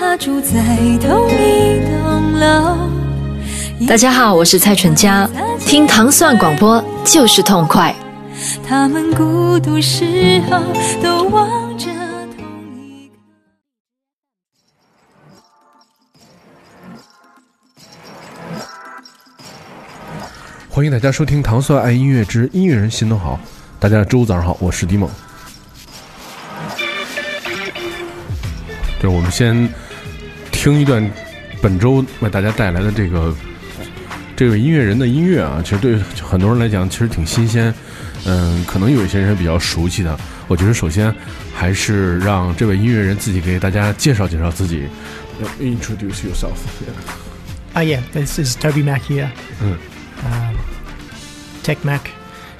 [0.00, 0.50] 他住在
[0.98, 2.88] 同一栋楼。
[3.86, 5.28] 大家好，我是蔡淳佳，
[5.66, 7.94] 听糖蒜广播就是痛快。
[8.66, 10.58] 他们孤独时候
[11.02, 11.84] 都望着
[12.34, 13.14] 同一个。
[20.70, 23.34] 欢迎大家收听《糖蒜爱音乐之音乐人心头好》。
[23.78, 25.10] 大家周五早上好，我是迪梦。
[28.98, 29.66] 对，我们先
[30.60, 31.10] 听一段
[31.62, 33.34] 本周为大家带来的这个
[34.36, 37.72] 这位音乐人的音乐啊，其实对很多人来讲其实挺新鲜。
[38.26, 40.14] 嗯，可能有一些人比较熟悉的，
[40.48, 41.14] 我觉得首先
[41.54, 44.86] 还是让这位音乐人自己给大家介绍介绍自己。
[45.58, 46.58] Introduce yourself.
[47.72, 49.30] Oh yeah, this is Toby Mac here.
[49.62, 49.78] Mm.
[50.26, 50.56] Um,
[51.62, 52.02] Tech Mac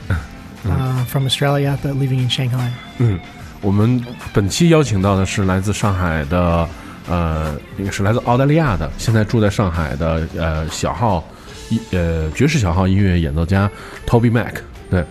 [0.64, 2.70] uh, from Australia, but living in Shanghai.
[2.97, 3.20] 嗯，
[3.61, 6.67] 我们本期邀请到的是来自上海的，
[7.09, 11.25] 呃，那个是来自澳大利亚的，现在住在上海的呃小号
[11.70, 13.70] 音呃爵士小号音乐演奏家
[14.07, 14.57] Toby Mac。
[14.91, 15.05] 对，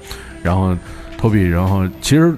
[0.44, 0.76] 然后
[1.20, 2.36] Toby，然后其实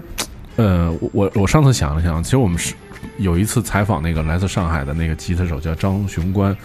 [0.55, 2.73] 呃我我上次想了想，其实我们是
[3.17, 6.55] 有一次采访那个来自上海的那个吉他手叫张雄关，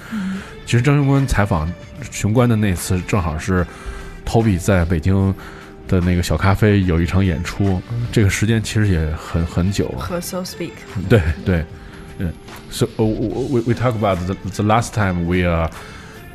[0.65, 1.71] 其实张雄关采访
[2.11, 3.67] 雄关的那次正好是
[4.25, 5.35] Toby 在北京。
[5.89, 10.01] 的那个小咖啡有一场演出，这个时间其实也很很久了。
[10.01, 10.73] 和 So Speak，
[11.09, 11.65] 对对，
[12.20, 12.32] 嗯，
[12.70, 15.68] so uh, we we talk about the the last time we uh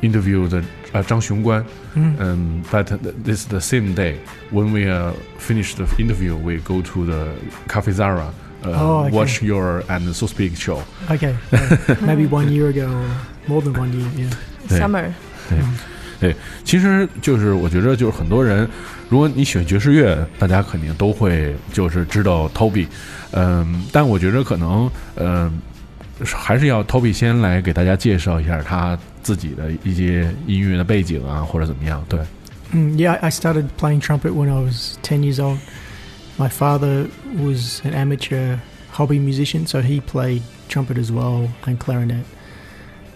[0.01, 1.63] interviewed the 呃张雄关，
[1.95, 2.85] 嗯，but
[3.23, 4.15] this is the same day
[4.51, 7.27] when we uh finish the interview we go to the
[7.67, 8.31] Cafe Zara.
[8.63, 9.15] Uh, Oh, okay.
[9.15, 10.81] watch your and so speak show.
[11.11, 13.05] Okay, yeah, maybe one year ago or
[13.47, 14.09] more than one year.
[14.17, 14.33] Yeah.
[14.67, 15.13] 对 Summer，
[16.19, 18.67] 对，其实就是我觉得就是很多人，
[19.09, 22.87] 如果你喜欢爵士乐，大家肯定都会就是知道 Toby，
[23.31, 25.61] 嗯，但我觉得可能嗯
[26.23, 32.03] 还是要 Toby 先来给大家介绍一下他自己的一些音乐的背景啊，或者怎么样。
[32.09, 32.19] 对，
[32.73, 35.59] Mm, yeah, I started playing trumpet when I was 10 years old.
[36.37, 37.07] My father
[37.41, 38.57] was an amateur
[38.91, 42.25] hobby musician, so he played trumpet as well and clarinet.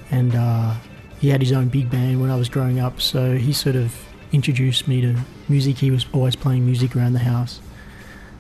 [0.09, 0.75] And uh,
[1.19, 3.91] he had his own big band when I was growing up, so he sort of
[4.31, 5.15] introduced me to
[5.49, 5.77] music.
[5.79, 7.59] He was always playing music around the house.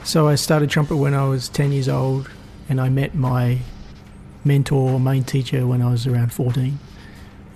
[0.03, 2.29] So I started trumpet when I was 10 years old,
[2.69, 3.57] and I met my
[4.46, 6.78] mentor, main teacher, when I was around 14.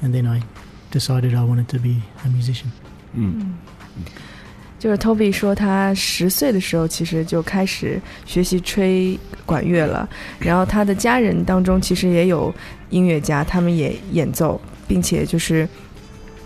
[0.02, 0.42] And then I
[0.90, 2.70] decided I wanted to be a musician.
[3.14, 3.54] 嗯
[4.78, 10.08] 就是 Toby 说他十岁的时候其实就开始学习吹管乐了，
[10.38, 12.50] 然后他的家人当中其实也有
[12.88, 14.58] 音乐家，他们也演奏，
[14.88, 15.68] 并且就是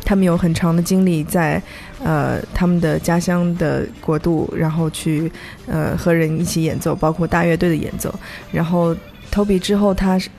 [0.05, 1.62] 他们有很长的经历在
[2.03, 5.31] 呃他们的家乡的国度，然后去
[5.69, 8.12] 呃和人一起演奏，包括大乐队的演奏。
[8.50, 8.97] 然后
[9.34, 10.31] Toby 之后他是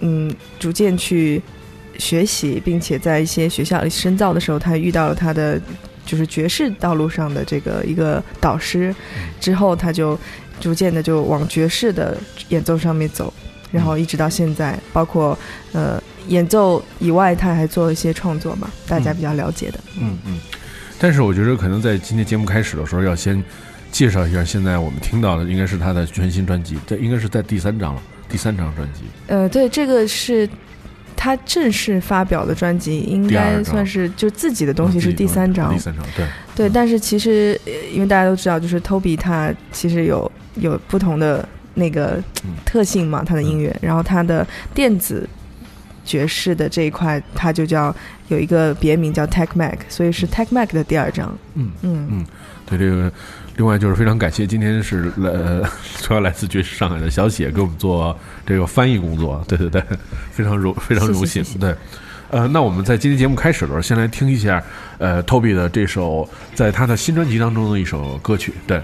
[0.00, 1.42] 嗯逐渐去
[1.98, 5.60] 学习，并且在一些学校里深造的时候，他遇到了他的
[6.06, 8.94] 就是爵士道路上的这个一个导师，
[9.38, 10.18] 之后他就
[10.58, 12.16] 逐渐的就往爵士的
[12.48, 13.30] 演奏上面走，
[13.70, 15.38] 然后一直到现在，包括
[15.72, 19.78] 呃演奏以外，他还做一些创作嘛，大家比较了解的。
[20.00, 20.40] 嗯嗯，
[20.98, 23.42] 但是我觉得可能在今天节目开始的时候，要先
[23.90, 29.02] 介绍一下现在我们听到的应该是他的全新专辑，这应该是在第三张了，第三张专辑。
[29.26, 30.48] 呃，对，这个是
[31.16, 35.78] 他正式发表的专辑，应该算是就自己的东西嗯是第三张第。
[35.78, 36.26] 三张对。
[36.54, 45.28] 对，但是其实呃因为大家都知道，就是 Toby 他其实有有不同的那个嗯特性嘛，他的音乐，然后他的电子
[46.04, 47.94] 爵士的这一块，他就叫
[48.28, 51.36] 有一个别名叫 Tech Mac，所以是 Tech Mac 的第二张。
[51.54, 52.26] 嗯嗯嗯，
[52.66, 53.12] 对这个，
[53.58, 55.62] 另外就是非常感谢今天是来呃
[56.00, 59.82] 主要来自爵士上海的小写给我们做这个翻译工作， 对对对，
[60.30, 61.74] 非常荣非常荣幸，对。
[62.30, 64.62] 呃，那我们在今天节目开始的时候，先来听一下
[64.98, 68.80] 呃 Toby 的这首在他的新专辑当中的一首歌曲，对。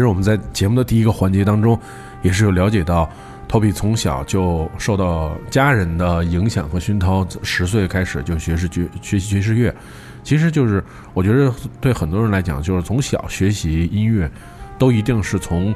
[0.00, 1.78] 其实我们在节目的第一个环节当中，
[2.22, 3.06] 也是有了解到
[3.50, 9.76] ，Toby 从小就受到家人的影响和熏陶，十岁开始就学士爵学习爵士乐。
[10.22, 11.52] 其实就是我觉得
[11.82, 14.30] 对很多人来讲，就是从小学习音乐，
[14.78, 15.74] 都一定是从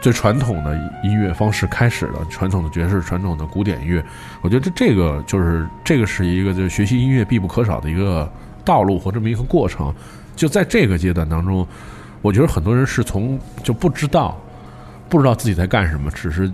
[0.00, 4.04] 最传统的音乐方式开始的，传统的爵士、传统的古典乐。
[4.40, 8.28] 我觉得这这个就是这个是一个就是学习音乐必不可少的一个
[8.64, 9.94] 道路和这么一个过程。
[10.34, 11.64] 就在这个阶段当中，
[12.22, 14.40] 我觉得很多人是从就不知道
[15.08, 16.50] 不知道自己在干什么，只是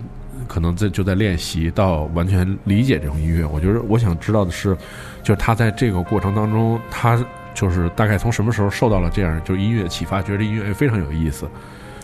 [0.47, 3.45] 可能在就在练习，到完全理解这种音乐。
[3.45, 4.75] 我觉得我想知道的是，
[5.23, 7.23] 就是他在这个过程当中，他
[7.53, 11.47] 就是大概从什么时候受到了这样就音乐启发，觉得音乐非常有意思，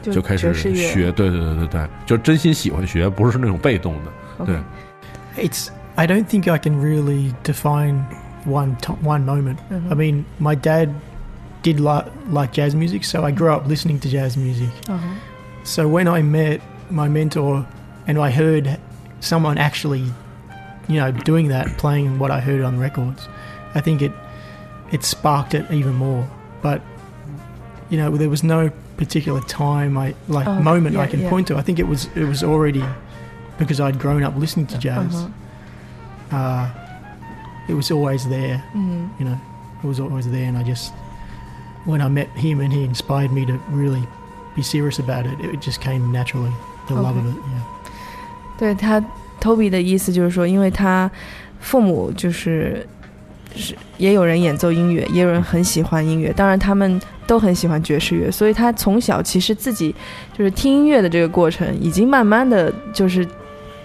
[0.03, 1.11] 就开始学。
[1.11, 4.45] 对对对对对，就真心喜欢学，不是那种被动的。
[4.45, 5.69] 对，It's.
[5.97, 8.03] I don't think I can really define
[8.45, 9.55] one one moment.
[9.71, 9.89] Mhm.
[9.89, 10.89] I mean, my dad
[11.65, 14.69] did like like jazz music, so I grew up listening to jazz music.
[14.87, 15.15] Uh-huh.
[15.63, 17.67] So when I met my mentor,
[18.05, 18.79] and I heard
[19.19, 20.03] someone actually,
[20.87, 23.27] you know, doing that, playing what I heard on records,
[23.73, 24.11] I think it
[24.91, 26.29] it sparked it even more.
[26.61, 26.83] But
[27.89, 31.29] you know, there was no particular time I like oh, moment yeah, I can yeah.
[31.31, 31.57] point to.
[31.57, 32.85] I think it was it was already
[33.57, 34.81] because I'd grown up listening to uh-huh.
[34.81, 35.15] jazz.
[35.15, 36.37] Uh-huh.
[36.37, 36.69] Uh,
[37.67, 39.07] it was always there, mm-hmm.
[39.17, 39.39] you know.
[39.83, 40.93] It was always there, and I just
[41.85, 44.03] when I met him and he inspired me to really
[44.55, 46.51] be serious about it, it just came naturally.
[46.87, 47.61] The love of it, yeah.
[48.57, 49.03] 对他
[49.41, 51.09] Toby 的意思就是说，因为他
[51.59, 52.87] 父母就是
[53.55, 59.93] 是也有人演奏音乐，也有人很喜欢音乐，当然他们都很喜欢爵士乐，所以他从小其实自己
[60.37, 63.27] 就是听音乐的这个过程，已经慢慢的就是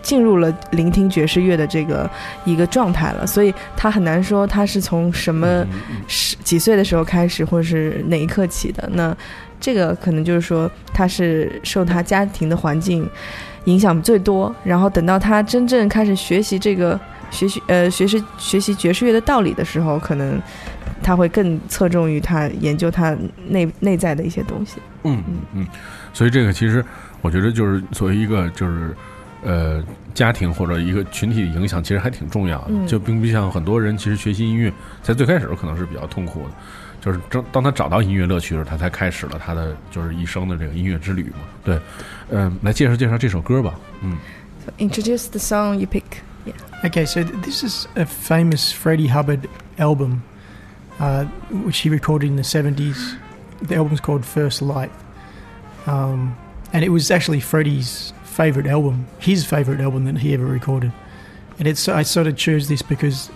[0.02, 2.09] 进入了聆听爵士乐的这个
[2.45, 5.64] 一个状态了，所以他很难说他是从什么
[6.09, 8.88] 十几岁的时候开始，或者是哪一刻起的。
[8.92, 9.16] 那
[9.61, 13.09] 这个可能就是说，他是受他家庭的环境
[13.64, 16.99] 影响最多，然后等到他真正开始学习这个
[17.30, 20.40] 学习呃学习学习爵士乐的道理的时候，可能
[21.02, 23.14] 他会更侧重于他研究他
[23.49, 24.80] 内内在的一些东西。
[25.04, 25.66] 嗯嗯嗯，
[26.14, 26.85] 所以这个其实
[27.21, 28.95] 我觉得就是作为一个就是
[29.42, 29.82] 呃
[30.14, 32.66] 家庭或者一个群体的影响，其实还挺重要的。
[32.70, 36.54] 嗯就并不像很多人其实学习音乐，在最开始可能是比较痛苦的，
[37.00, 41.38] 就是当当他找到音乐乐趣的时候，他才开始了他的就是一生的这个音乐之旅嘛。
[41.64, 41.80] 对，
[42.30, 43.75] 嗯、来介绍介绍这首歌吧。
[44.02, 44.16] 嗯
[44.64, 46.23] So introduce the song you pick.
[46.44, 46.54] Yeah.
[46.85, 50.23] Okay, so th- this is a famous Freddie Hubbard album,
[50.99, 53.16] uh, which he recorded in the 70s.
[53.66, 54.90] The album's called First Light.
[55.87, 56.37] Um,
[56.73, 60.90] and it was actually Freddie's favourite album, his favourite album that he ever recorded.
[61.59, 63.30] And it's I sort of chose this because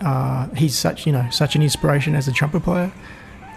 [0.00, 2.92] uh, he's such, you know, such an inspiration as a trumpet player.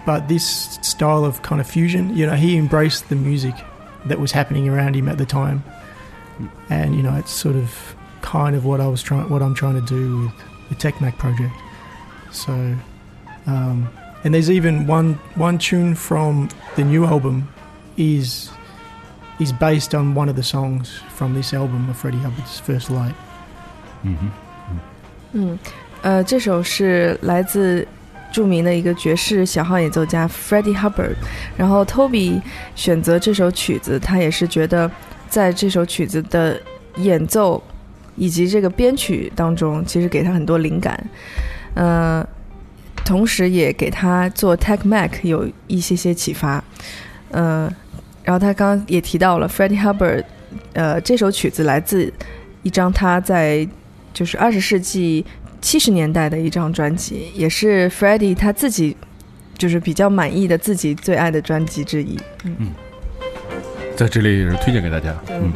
[0.08, 3.54] But this style of kind of fusion, you know, he embraced the music
[4.08, 5.64] that was happening around him at the time.
[6.70, 9.80] And, you know, it's sort of kind of what I was trying, what I'm trying
[9.80, 10.34] to do with
[10.70, 11.54] the TechMac project.
[12.32, 12.54] So,
[13.46, 13.88] um,
[14.24, 17.48] and there's even one one tune from the new album
[17.98, 18.50] is
[19.39, 23.15] is based on one of the songs from this album of Freddie Hubbard's First Light.
[24.03, 24.31] 嗯哼，
[25.33, 25.59] 嗯，
[26.03, 27.87] 呃，这首是来自
[28.33, 31.17] 着名的一个爵士小号演奏家 Freddie Hubbard，
[31.57, 32.41] 然后 Toby
[32.75, 34.91] 选择这首曲子，他也是觉得
[35.29, 36.61] 在这首曲子的
[36.97, 37.63] 演奏
[38.17, 41.03] 以及这个编曲当中，其实给他很多灵感，
[41.75, 42.27] 呃，
[43.05, 46.63] 同时也给他做 Tech Mac 有一些些启发，
[47.31, 47.73] 呃，
[48.26, 50.26] 然后他刚刚也提到了 Freddie Hubbard，
[50.74, 52.12] 呃，这首曲子来自
[52.64, 53.66] 一张他在
[54.14, 55.24] 就是二十世纪
[55.62, 58.98] 七十年代的一张专辑，也是 Freddie 他自己
[59.58, 62.20] 就是比较满意的自己最爱的专辑之一。
[62.44, 62.72] 嗯
[63.96, 65.16] 在这里也是推荐给大家。
[65.30, 65.54] 嗯。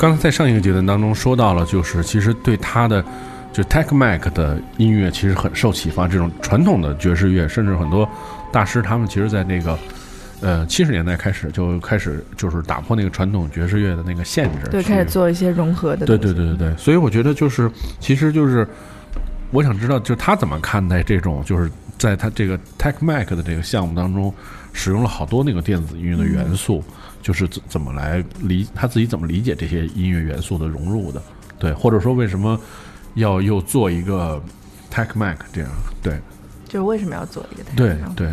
[0.00, 3.04] 刚才在上一个阶段当中说到了，就是其实对他的
[3.52, 8.08] 就 Tech Mac 的音乐其实很受启发，这种传统的爵士乐，甚至很多
[8.50, 9.78] 大师他们其实，在那个
[10.40, 16.06] 呃七十年代开始就开始就是打破那个传统爵士乐的那个限制，对，开始做一些融合的。
[16.06, 18.66] 对对对对对，所以我觉得就是，其实就是，
[19.50, 24.33] 我想知道，就他怎么看待这种，就是在他这个 Tech Mac 的这个项目当中，
[24.73, 26.83] 使用了好多那个电子音乐的元素，
[27.21, 31.21] 就是怎怎么来理他自己怎么理解这些音乐元素的融入的，
[31.57, 32.59] 对，或者说为什么
[33.15, 34.41] 要又做一个
[34.91, 35.69] Tech Mac 这样，
[36.01, 36.19] 对
[36.65, 38.27] 就是为什么要做一个台对上对，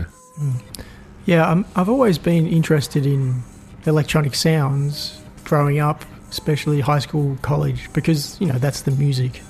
[1.24, 3.44] Yeah, I'm, I've always been interested in
[3.84, 5.12] electronic sounds
[5.44, 9.40] growing up, especially high school, college, because, you know, that's the music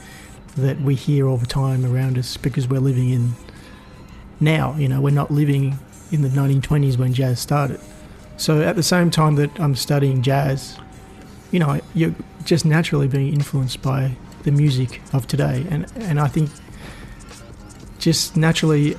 [0.55, 3.33] that we hear all the time around us because we're living in
[4.40, 4.76] now.
[4.76, 5.78] You know, we're not living
[6.12, 7.80] in the 1920s when jazz started.
[8.38, 10.78] So at the same time that I'm studying jazz,
[11.52, 15.66] you know, you're just naturally being influenced by the music of today.
[15.70, 16.50] And, and I think
[18.00, 18.96] just naturally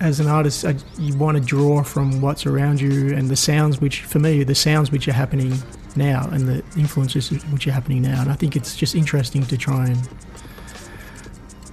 [0.00, 3.80] as an artist, I, you want to draw from what's around you and the sounds
[3.80, 5.54] which, for me, the sounds which are happening
[5.94, 8.20] now and the influences which are happening now.
[8.20, 10.08] And I think it's just interesting to try and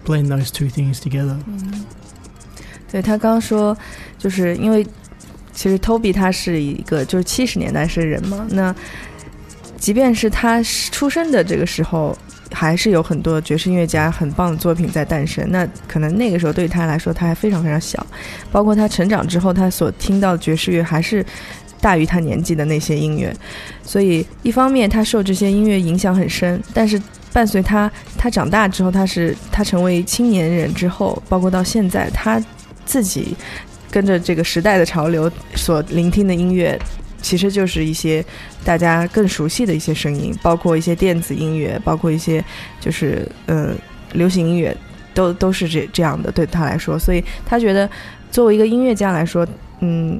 [0.06, 1.34] blend those two things together.
[1.34, 2.02] Mm-hmm.
[2.93, 3.75] 对他刚说，
[4.17, 4.86] 就是因为
[5.51, 8.73] 其实 Toby 他是一个就是七十年代生人嘛，那
[9.77, 12.17] 即便是他出生的这个时候，
[12.51, 15.43] 还是有很多爵士音乐家很棒的作品在诞生。
[15.49, 18.06] 那可能那个时候对他来说，他还非常非常小，
[18.51, 21.25] 包括他成长之后，他所听到的爵士乐还是
[21.82, 23.36] 大于他年纪的那些音乐。
[23.84, 27.01] 所以一方面他受这些音乐影响很深，但是
[27.34, 32.41] 伴随他他长大之后，他是他成为青年人之后，包括到现在，他
[32.85, 33.35] 自己
[33.91, 36.79] 跟着这个时代的潮流所聆听的音乐，
[37.21, 38.23] 其实就是一些
[38.65, 42.43] 大家更熟悉的一些声音，包括一些电子音乐，包括一些
[42.79, 43.73] 就是呃
[44.13, 44.75] 流行音乐，
[45.13, 47.89] 都都是这这样的对他来说，所以他觉得
[48.31, 49.47] 作为一个音乐家来说，
[49.79, 50.19] 嗯，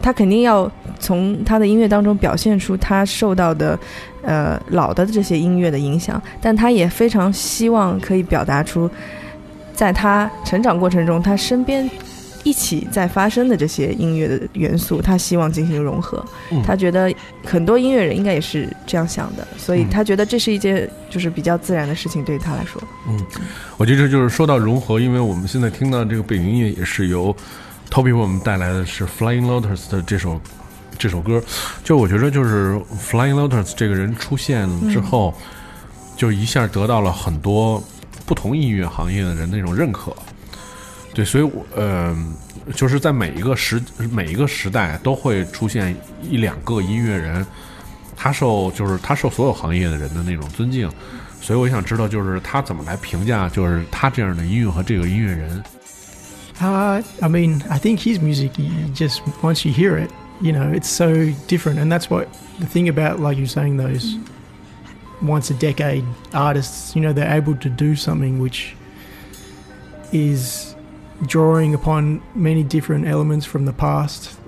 [0.00, 3.78] 他肯定要从他的音乐当中表现出他受到的
[4.22, 8.90] 呃老的这些音乐的影响，但他也非常希望可以表达出。
[9.74, 11.88] 在他成长过程中，他身边
[12.44, 16.24] 一起在发生的这些音乐的元素，他希望进行融合。
[16.50, 16.62] 嗯。
[16.62, 17.12] 他觉得
[17.44, 19.90] 很多音乐人应该也是这样想的，所以嗯。
[19.90, 22.82] 他觉得这是一件就是比较自然的事情，对于他来说。
[23.08, 23.18] 嗯。
[23.76, 27.34] 我觉得就是说到融合，因为我们现在听到这个背景音乐也是由
[27.90, 30.40] Toby 为我们带来的是 Flying Lotus 的这首
[30.98, 31.42] 这首歌，
[31.84, 35.32] 就我觉得就是 Flying Lotus 这个人出现之后，
[36.16, 37.82] 就一下得到了很多
[38.32, 40.16] 不同音乐行业的人那种认可。
[41.12, 42.16] 对，所以我呃，
[42.74, 43.78] 就是在每一个时
[44.10, 47.46] 每一个时代都会出现一两个音乐人，
[48.16, 50.90] 他受就是他受所有行业的人的那种尊敬。
[51.42, 55.62] 所以我想知道，就是他怎么来评价，就是他这样的音乐和这个音乐人。
[56.58, 58.52] Uh, I mean, I think his music,
[58.94, 61.12] just once you hear it, you know, it's so
[61.48, 64.16] different, and that's what the thing about, like you saying, those
[65.22, 68.74] once a decade artists, you know, they're able to do something which
[70.12, 70.74] is
[71.26, 74.38] drawing upon many different elements from the past,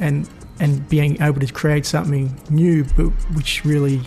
[0.00, 0.28] and
[0.60, 4.00] and being able to create something new, but which really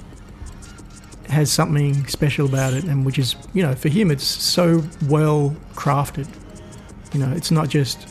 [1.29, 5.55] has something special about it, and which is, you know, for him, it's so well
[5.73, 6.27] crafted.
[7.13, 8.07] You know, it's not just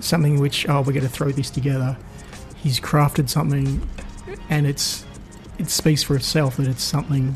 [0.00, 1.96] something which oh we're going to throw this together.
[2.56, 3.86] He's crafted something,
[4.48, 5.04] and it's
[5.61, 7.35] it speaks for itself that it's something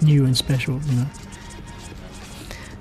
[0.00, 0.80] new and special.
[0.88, 1.06] You know.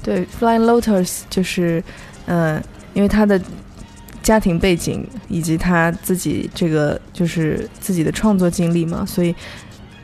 [0.04, 1.84] 对，Flying Lotus 就是，
[2.26, 2.62] 呃，
[2.94, 3.40] 因为他的
[4.24, 9.36] 家庭背景以及他自己这个就是自己的创作经历嘛，所以，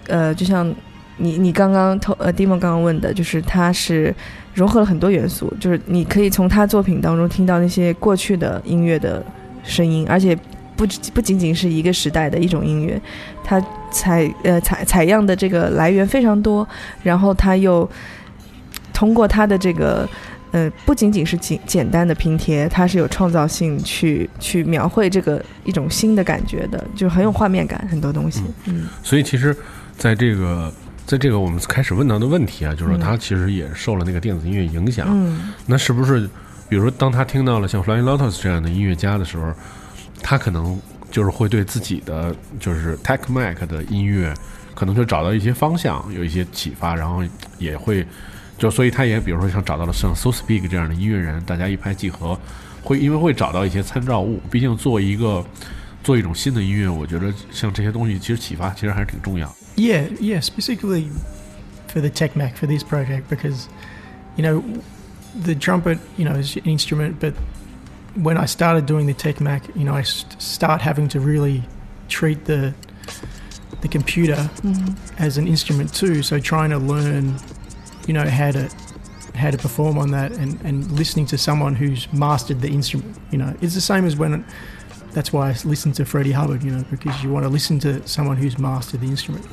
[0.08, 0.72] 呃，就像
[1.18, 4.14] 你你刚刚投呃 Dimo 刚刚问的，就是他是
[4.54, 9.26] 融合了很多元素，就是你可以从他作品当中听到那些过去的音乐的
[9.64, 10.38] 声音，而且
[10.77, 13.01] 不不仅仅是一个时代的一种音乐，
[13.45, 16.67] 它采呃采采样的这个来源非常多，
[17.03, 17.89] 然后他又
[18.93, 20.09] 通过他的这个。
[20.53, 28.43] 呃，不仅仅是简简单的拼贴，它是有创造性去去描绘这个一种新的感觉的，就很有画面感，很多东西。
[28.67, 29.57] 嗯所以其实，
[29.97, 30.71] 在这个
[31.07, 35.07] 在这个我们开始问到的问题啊，就是说嗯他其实也受了那个电子音乐影响。
[35.09, 36.29] 嗯那是不是，
[36.69, 39.55] 比如说当他听到了像 Flying Lotus 这样的音乐家的时候，
[40.23, 40.81] 他可能
[41.11, 44.33] 就是会对自己的就是 Tech Mac 的音乐，
[44.75, 47.23] 可能就找到一些方向，有一些启发，然后
[47.59, 48.07] 也会
[48.57, 52.39] 就所以他也比如说像找到了像 So Speak 这样的音乐人，大家一拍即合，
[52.83, 54.41] 会因为会找到一些参照物。
[54.51, 55.45] 毕竟做一个
[56.03, 59.55] 做一种新的音乐，我觉得像这些东西其实启发其实还是挺重要的。
[59.77, 60.41] Yeah, yeah.
[60.41, 61.09] Specifically,
[61.89, 63.67] for the Tech Mac for this project because,
[64.37, 64.63] you know,
[65.45, 67.33] the trumpet, you know, is an instrument, but
[68.15, 71.63] when I started doing the Tech Mac, you know, I st- start having to really
[72.09, 72.75] treat the
[73.81, 74.49] the computer
[75.19, 76.23] as an instrument too.
[76.23, 77.35] So trying to learn,
[78.07, 78.71] you know, how to
[79.35, 83.39] how to perform on that and, and listening to someone who's mastered the instrument, you
[83.39, 84.45] know, it's the same as when
[85.13, 88.07] that's why I listen to Freddie Hubbard, you know, because you want to listen to
[88.07, 89.47] someone who's mastered the instrument.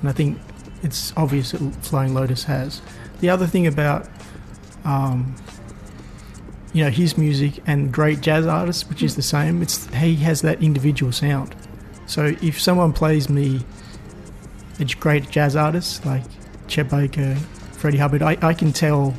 [0.00, 0.38] And I think
[0.82, 2.80] it's obvious that Flying Lotus has.
[3.20, 4.08] The other thing about,
[4.84, 5.34] um,
[6.74, 10.42] you know, his music and great jazz artists, which is the same, it's he has
[10.42, 11.54] that individual sound.
[12.06, 13.60] So if someone plays me
[14.80, 16.24] a great jazz artist like
[16.66, 17.36] Chet Baker,
[17.72, 19.14] Freddie Hubbard, I, I can tell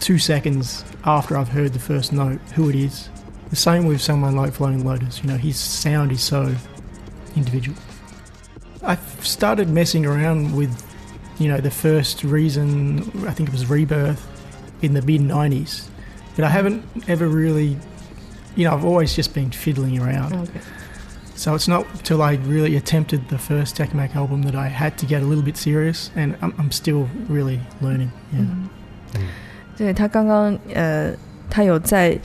[0.00, 3.08] two seconds after I've heard the first note who it is.
[3.50, 6.54] The same with someone like Flying Lotus, you know, his sound is so
[7.36, 7.76] individual.
[8.82, 10.82] I started messing around with,
[11.38, 14.26] you know, the first reason, I think it was Rebirth
[14.80, 15.88] in the mid 90s,
[16.35, 17.77] but I haven't ever really,
[18.55, 20.33] you know, I've always just been fiddling around.
[20.33, 20.51] OK，
[21.37, 24.97] So it's not till I really attempted the first Tech Mac album that I had
[24.97, 28.09] to get a little bit serious, and I'm, I'm still really learning.
[28.33, 28.47] Yeah.
[29.77, 31.13] 对他刚刚呃，
[31.47, 32.17] 他有在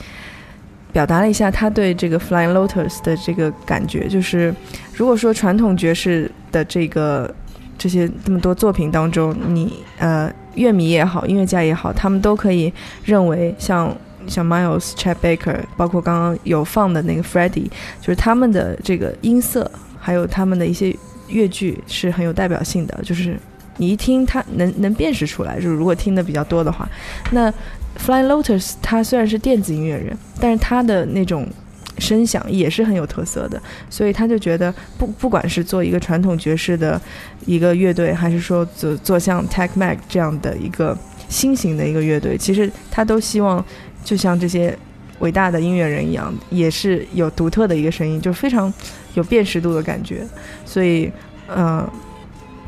[0.91, 4.53] 表达了一下他对这个 Flying Lotus 的这个感觉，就是
[4.95, 7.33] 如果说传统爵士的这个
[7.77, 12.70] 这些这么多作品当中，你呃 乐迷也好，音乐家也好，他们都可以
[13.04, 13.96] 认为像。
[14.26, 17.64] 像 Miles、Chat Baker，包括刚刚有放的那个 Freddie，
[17.98, 20.94] 就是他们的这个音色，还有他们的一些
[21.28, 23.38] 乐句是很有代表性的，就是
[23.78, 26.86] 你一听它能能辨识出来，就是如果听的比较多的话，
[27.30, 27.50] 那
[27.98, 31.48] Flying Lotus 他虽然是电子音乐人，但是他的那种
[31.98, 37.00] 声响也是很有特色的，所以他就觉得不不管是做一个传统爵士的
[37.46, 40.96] 一个乐队，还是说做做像 Tech Mac 这样的一个
[41.28, 43.64] 新型的一个乐队，其实他都希望
[44.04, 44.76] 就像这些
[45.18, 48.72] 伟大的音乐人一样，也是有独特的一个声音，就非常
[49.14, 50.26] 有辨识度的感觉，
[50.64, 51.10] 所以
[51.54, 51.88] 嗯。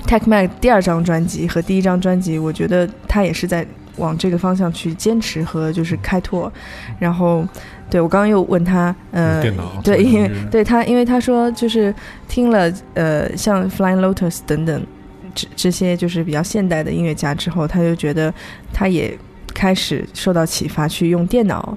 [0.07, 3.65] Tech Mac 第二张专辑和第一张专辑，我觉得他也是在
[3.97, 6.51] 往这个方向去坚持和就是开拓。
[6.99, 7.47] 然后，
[7.91, 9.43] 对我刚刚又问他，呃，
[9.83, 11.95] 对，因为对他，因为他说就是
[12.29, 14.87] 听了呃像 Flying Lotus 等等
[15.35, 18.33] 这这些就是比较现代的音乐家之后，他就觉得
[18.73, 19.17] 他也
[19.53, 21.77] 开始受到启发，去用电脑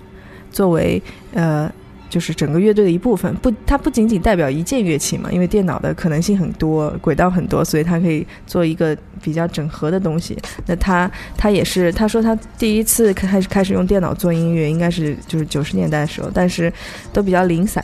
[0.51, 1.01] 作为
[1.33, 1.69] 呃。
[2.13, 10.37] 就是整个乐队的一部分，不，它不仅仅代表一件乐器嘛，因为电脑的可能性很多，轨道很多，所以它可以做一个比较整合的东西。
[10.67, 16.71] 那他他也是，他说他第一次开始开始用电脑做音乐，应该是就是九十年代的时候，但是
[17.11, 17.83] 都比较零散。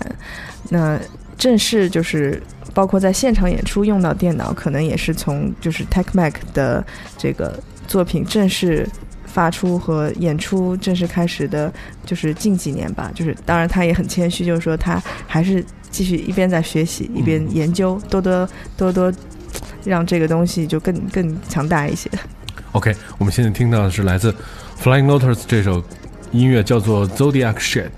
[0.70, 1.00] 那
[1.36, 2.40] 正式就是
[2.72, 6.86] 包括在现场演出用到电脑，可能也是从就是 Tech Mac 的
[7.18, 8.88] 这个作品正式
[9.32, 11.72] 发出和演出正式开始的，
[12.06, 13.12] 就是近几年吧。
[13.14, 19.14] 就是当然他也很谦虚，就是说他还是继续一边在学习一边研究，多多多多
[19.86, 22.10] 让这个东西就更更强大一些。
[22.74, 24.34] OK，我们现在听到的是来自
[24.82, 25.84] Flying Lotus 这首
[26.32, 27.90] 音乐，叫做 Zodiac Shed。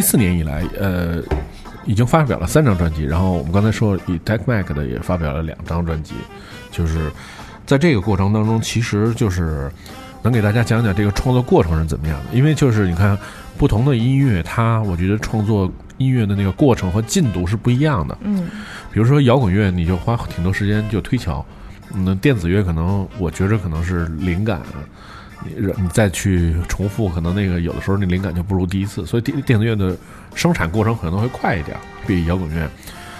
[0.00, 1.22] 一四年以来，呃，
[1.84, 6.14] 已经发表了三张专辑，然后我们刚才说以 Tech Mac 的也发表了两张专辑，
[6.70, 7.12] 就是
[7.66, 9.70] 在这个过程当中，其实就是
[10.22, 13.14] 能给大家讲讲这个创作过程是怎么样的，因为就是你看
[13.58, 18.16] 不同的音乐，它我觉得创作音乐的那个过程和进度是不一样的。
[18.22, 18.48] 嗯
[18.90, 21.44] 比如说摇滚乐，你就花挺多时间就推敲，
[21.92, 24.62] 嗯，电子乐可能我觉着可能是灵感，
[25.44, 29.96] 你你再去重复，可能那个有的时候那灵感就不如第一次，所以电电子乐的
[30.34, 31.76] 生产过程可能会快一点，
[32.06, 32.68] 比摇滚乐。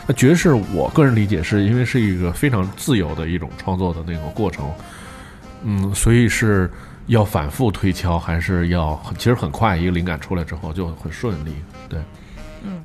[0.06, 4.70] 那爵士，我个人理解是因为是一个非常自由的一种创作的那个过程，
[5.62, 6.70] 嗯，所以是
[7.06, 11.52] 要反复推敲，还是要其实很快一个灵感出来之后就很顺利，
[11.88, 11.98] 对。
[12.62, 12.85] 嗯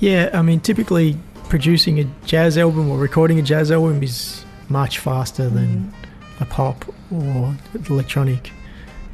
[0.00, 1.16] Yeah, I mean, typically
[1.48, 5.92] producing a jazz album or recording a jazz album is much faster than
[6.40, 6.74] a pop
[7.12, 7.54] or
[7.88, 8.50] electronic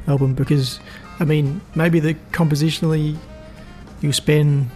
[0.07, 0.79] album because,
[1.19, 3.17] I mean, maybe the compositionally
[4.01, 4.69] you spend,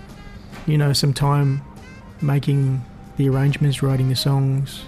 [0.67, 1.61] you know, some time
[2.21, 2.83] making
[3.17, 4.83] the arrangements, writing the songs,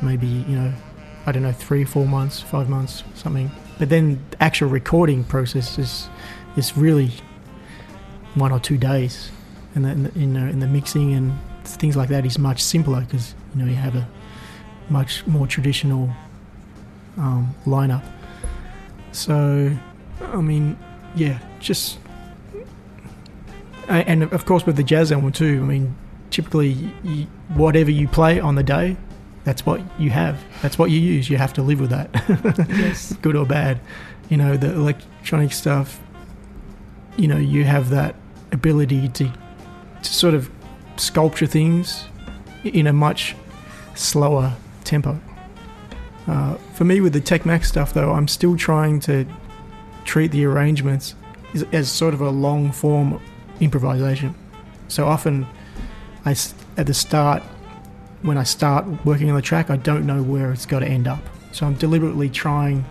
[0.00, 0.72] maybe, you know,
[1.26, 3.50] I don't know, three, four months, five months, something.
[3.78, 6.08] But then the actual recording process is,
[6.56, 7.12] is really
[8.34, 9.30] one or two days
[9.74, 11.32] and then you know, and the mixing and
[11.64, 14.06] things like that is much simpler because you know you have a
[14.90, 16.10] much more traditional
[17.16, 18.04] um, lineup.
[19.12, 19.70] So,
[20.20, 20.78] I mean,
[21.14, 21.98] yeah, just
[23.88, 25.60] and of course with the jazz album too.
[25.62, 25.94] I mean,
[26.30, 28.96] typically you, whatever you play on the day,
[29.44, 30.42] that's what you have.
[30.62, 31.28] That's what you use.
[31.28, 32.10] You have to live with that,
[32.68, 33.12] Yes.
[33.22, 33.80] good or bad.
[34.28, 36.00] You know, the electronic stuff.
[37.18, 38.14] You know, you have that
[38.52, 39.30] ability to
[40.02, 40.50] to sort of
[40.96, 42.04] sculpture things
[42.64, 43.34] in a much
[43.94, 44.54] slower
[44.84, 45.20] tempo.
[46.26, 49.26] Uh, for me, with the Tech Max stuff, though, I'm still trying to
[50.04, 51.14] treat the arrangements
[51.54, 53.20] as, as sort of a long form
[53.60, 54.34] improvisation.
[54.88, 55.46] So often,
[56.24, 56.36] I,
[56.76, 57.42] at the start,
[58.22, 61.08] when I start working on the track, I don't know where it's got to end
[61.08, 61.20] up.
[61.52, 62.84] So I'm deliberately trying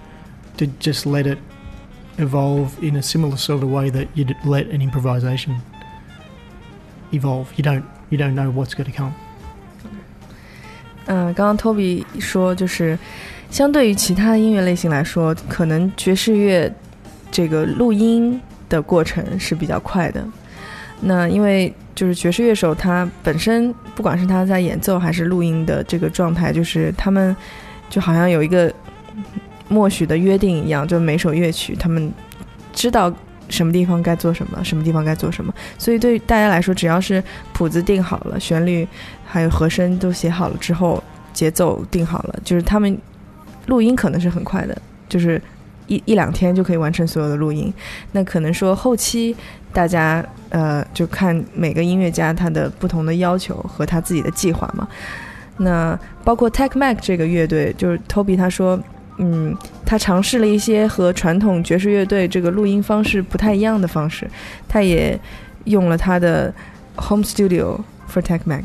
[0.57, 1.39] to just let it
[2.17, 5.57] evolve in a similar sort of way that you'd let an improvisation
[7.13, 7.51] evolve.
[7.57, 9.15] You don't you don't know what's going to come.
[11.06, 12.97] 嗯、刚刚 Toby 说，就是
[13.49, 16.72] 相对于其他音乐类型来说，可能爵士乐
[17.32, 18.39] 这个录音
[18.70, 20.24] 的过程是比较快的。
[21.02, 27.36] 那因为就是爵士乐手他本身，不管是他在演奏还是录音的这个状态，就是他们
[27.89, 28.72] 就好像有一个
[29.68, 32.14] 默许的约定一样，就每首乐曲他们
[32.72, 33.12] 知道
[33.52, 35.54] 什么地方该做什么，什么地方该做什么。
[35.78, 37.22] 所以对于大家来说，只要是
[37.54, 38.88] 谱子定好了，旋律
[39.26, 42.97] 还有和声都写好了之后，节奏定好了，就是他们
[43.68, 44.76] 录音可能是很快的，
[45.08, 45.41] 就是
[45.88, 47.72] 一一两天就可以完成所有的录音。
[48.14, 49.36] 那可能说后期
[49.74, 54.88] 大家呃就看每个音乐家他的不同的要求和他自己的计划嘛。
[55.58, 58.80] 那包括 Tech Mac 这个乐队，就是 Toby 他说，
[59.24, 59.55] 嗯，
[59.86, 64.28] 他尝试了一些和传统爵士乐队这个录音方式不太一样的方式，
[64.67, 65.17] 他也
[65.65, 66.51] 用了他的
[66.97, 67.80] home studio
[68.11, 68.63] for Tech Mac。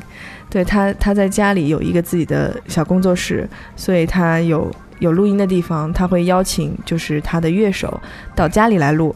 [0.48, 3.46] 对他，他在家里有一个自己的小工作室，
[3.76, 8.00] 所以他有有录音的地方，他会邀请就是他的乐手
[8.34, 9.14] 到家里来录，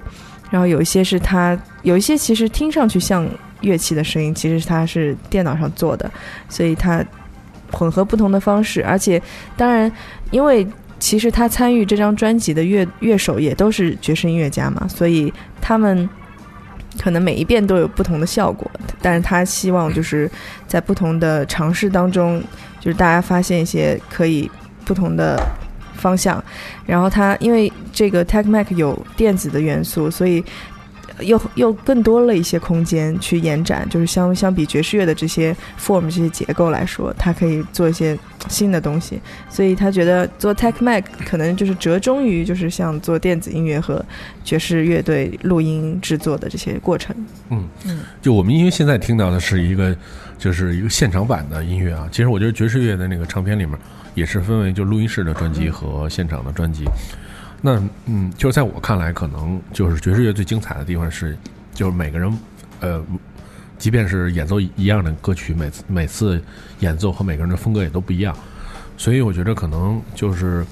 [0.50, 3.26] 然后有一些是他有一些其实听上去像
[3.62, 6.10] 乐器的声音，其实他是电脑上做的，
[6.50, 7.02] 所以他
[7.70, 9.22] 混合不同的方式，而且
[9.56, 9.90] 当然
[10.32, 10.66] 因为
[11.00, 16.08] 其实他参与这张专辑的乐乐手也都是爵士音乐家嘛，所以他们
[17.02, 18.70] 可能每一遍都有不同的效果，
[19.00, 20.30] 但是他希望就是
[20.66, 22.40] 在不同的尝试当中，
[22.78, 24.48] 就是大家发现一些可以
[24.84, 25.40] 不同的
[25.94, 26.42] 方向。
[26.84, 30.44] 然后他因为这个 Tech Mac 有电子的元素，所以
[31.22, 38.18] 又又更多了一些空间去延展，就是相相比爵士乐的这些 form 这些结构来说，它可以做一些
[38.48, 39.20] 新的东西。
[39.48, 44.04] 所以他觉得做 Tech Mac 可能就是折中于就是像做电子音乐和
[44.44, 47.14] 爵士乐队录音制作的这些过程。
[47.50, 49.94] 嗯嗯就我们因为现在听到的是一个，
[50.38, 52.08] 就是一个现场版的音乐啊。
[52.10, 53.78] 其实我觉得爵士乐的那个唱片里面
[54.14, 56.84] 也是分为就录音室的专辑和现场的专辑。
[57.60, 61.36] 那嗯，就是在我看来，可能就是爵士乐最精彩的地方是，
[61.74, 62.38] 就是每个人，
[62.80, 63.04] 呃，
[63.78, 66.42] 即便是演奏一样的歌曲，每次每次
[66.80, 68.36] 演奏和每个人的风格也都不一样。
[68.96, 70.64] 所以我觉得可能就是，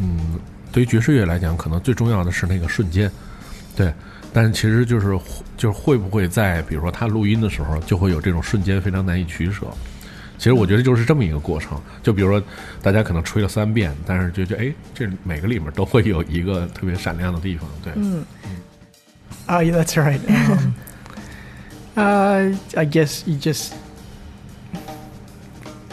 [0.00, 0.38] 嗯，
[0.70, 3.10] 对于爵士乐来讲，可能最重要的是那个瞬间，
[3.76, 3.92] 对。
[4.32, 5.16] 但其实就是
[5.56, 9.64] 就是会不会在比如说他录音的时候，就会有这种瞬间非常难以取舍。
[10.43, 11.79] 其实我觉得就是这么一个过程。
[12.01, 12.41] 就比如说，
[12.81, 17.67] 大家可能吹了三遍，但是就觉得哎，这每个里面都会有一个特别闪亮的地方。
[17.83, 18.25] 对，嗯
[19.47, 20.19] Oh, yeah, that's right.
[20.29, 20.75] Um,
[21.95, 23.73] uh, I guess you just.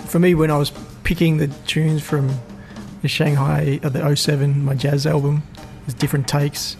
[0.08, 0.70] For me, when I was
[1.04, 2.28] picking the tunes from
[3.00, 5.42] the Shanghai, uh, the 07, my jazz album,
[5.86, 6.76] there's different takes.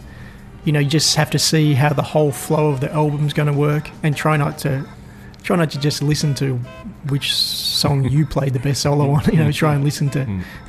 [0.65, 3.51] You know, you just have to see how the whole flow of the album's going
[3.51, 4.85] to work, and try not to,
[5.43, 6.59] try not to just listen to
[7.09, 9.23] which song you played the best solo on.
[9.31, 10.25] You know, try and listen to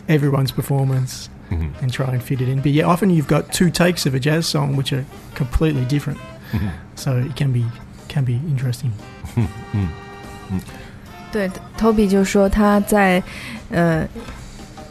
[0.08, 1.70] everyone's performance Mhm.
[1.82, 2.60] and try and fit it in.
[2.60, 5.04] But yeah, often you've got two takes of a jazz song which are
[5.34, 6.18] completely different,
[6.94, 7.64] so it can be
[8.08, 8.92] can be interesting.
[11.30, 13.22] 对，Toby 就说他在
[13.70, 14.06] 呃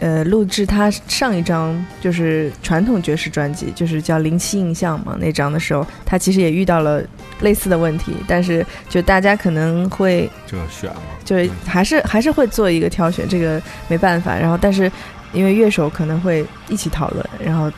[0.02, 7.00] 呃录制他上一张就是传统爵士专辑，就是叫《灵犀印象》嘛那张的时候，他其实也遇到了
[7.40, 14.36] 类似的问题，但是就大家可能会这选了，就是还是还是会做一个挑选，这个没办法。
[14.36, 14.90] 然后，但是
[15.32, 17.70] 因为乐手可能会一起讨论，然后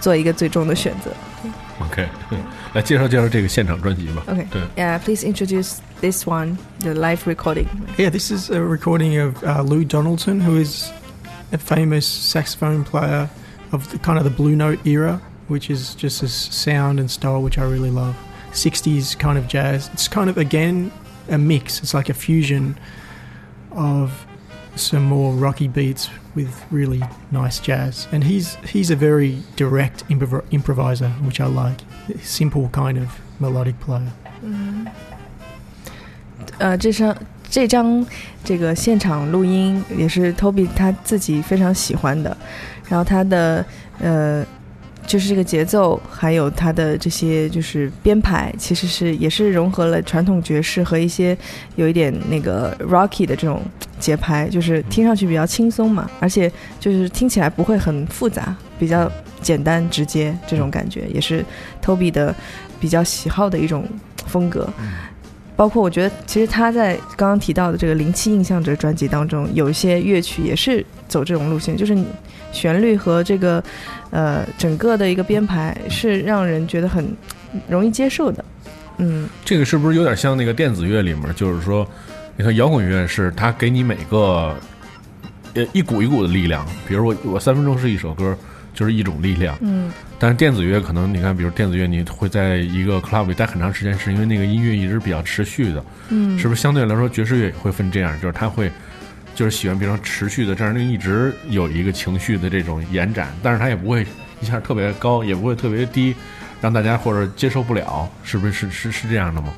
[0.00, 1.10] 做一个最终的选择。
[1.80, 2.06] OK，
[2.74, 4.22] 来介绍介绍这个现场专辑吧。
[4.26, 7.66] OK，对 Yeah, please introduce this one, the live recording.
[7.96, 10.90] Yeah, this is a recording of uh, Lou Donaldson, who is
[11.51, 13.29] a famous saxophone player
[13.71, 17.09] of the kind of the Blue Note era, which is just a s- sound and
[17.09, 18.15] style which I really love.
[18.51, 19.89] 60s kind of jazz.
[19.93, 20.91] It's kind of again
[21.29, 21.81] a mix.
[21.81, 22.77] It's like a fusion
[23.71, 24.25] of
[24.75, 28.07] some more rocky beats with really nice jazz.
[28.11, 31.81] And he's he's a very direct improv- improviser, which I like.
[32.21, 34.11] Simple kind of melodic player.
[36.59, 37.15] 呃，这张
[37.50, 38.04] 这张
[38.44, 42.36] 这个现场录音也是 Toby 他自己非常喜欢的，
[42.88, 43.64] 然后他的
[43.98, 44.44] 呃
[45.06, 51.36] 就是这个节奏，还有他的这些就是编排，其实是也是融合了传统爵士和一些
[51.76, 53.62] 有一点那个 rocky 的这种
[53.98, 61.42] 节拍，就是听上去比较轻松嘛，而且就是听起来不会很复杂，比较简单直接这种感觉，也是
[61.82, 62.34] Toby 的
[62.78, 63.88] 比较喜好的一种
[64.26, 64.68] 风格。
[65.58, 72.06] 包括我觉得，其实他在刚刚提到的这个《零七印象》这个专辑当中，有一些乐曲也是走这种路线，就是你
[72.52, 73.60] 旋律和这个
[74.10, 77.04] 呃整个的一个编排是让人觉得很
[77.68, 78.44] 容易接受的。
[78.98, 81.34] 嗯，这个是不是有点像那个电子乐里面？
[81.34, 81.84] 就是说，
[82.36, 84.54] 你看摇滚乐是它给你每个
[85.54, 88.38] 呃一股一股的力量，比如我我三分钟是一首歌，
[88.72, 89.58] 就是一种力量。
[89.60, 95.84] 嗯，但是电子乐可能你看，比如电子乐，你会在一个 club 里待很长时间，是因为那个音乐一直比较持续的。
[96.08, 98.20] 嗯，是不是相对来说爵士乐也会分这样？
[98.20, 98.68] 就是他会
[99.34, 104.04] 就是喜欢，比如说持续的这样，一直有一个情绪的这种延展，但是它也不会
[104.40, 106.14] 一下特别高，也不会特别低，
[106.60, 109.52] 让大家或者接受不了，是不是是是是这样的吗？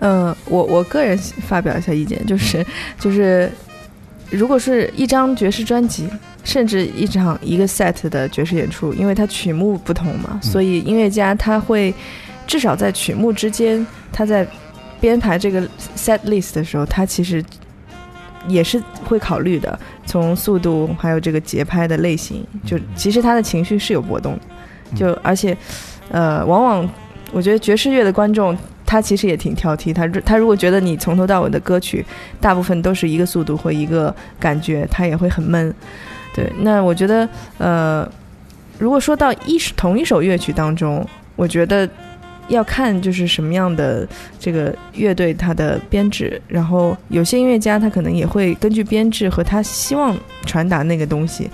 [0.00, 2.66] 呃，我我个人发表一下意见，就是
[2.98, 3.50] 就是，
[4.30, 6.10] 如果是一张爵士专辑，
[6.44, 11.94] 甚至一场一个 set 的爵士演出，因为它曲目不同嘛，所以音乐家他会
[12.46, 14.46] 至少在曲目之间，他在
[15.00, 15.62] 编排这个
[15.96, 17.44] set list 的时候，他其实
[18.48, 25.56] 也是会考虑的，从速度还有这个节拍的类型，就其实他的情绪是有波动的，就而且
[26.10, 26.90] 呃，往往
[27.32, 28.56] 我觉得爵士乐的观众。
[28.84, 32.04] 他其实也挺挑剔，他他如果觉得你从头到尾的歌曲
[32.42, 35.74] 大部分都是一个速度或一个感觉，他也会很闷。
[36.34, 37.28] 对，那我觉得
[37.58, 38.10] 呃，
[38.78, 41.06] 如果说到一同一首乐曲当中，
[41.36, 41.88] 我觉得
[42.48, 44.06] 要看就是什么样的
[44.38, 51.48] 这个乐队它的编制，然后有些音乐家他可能也会根据编制和他希望传达那个东西，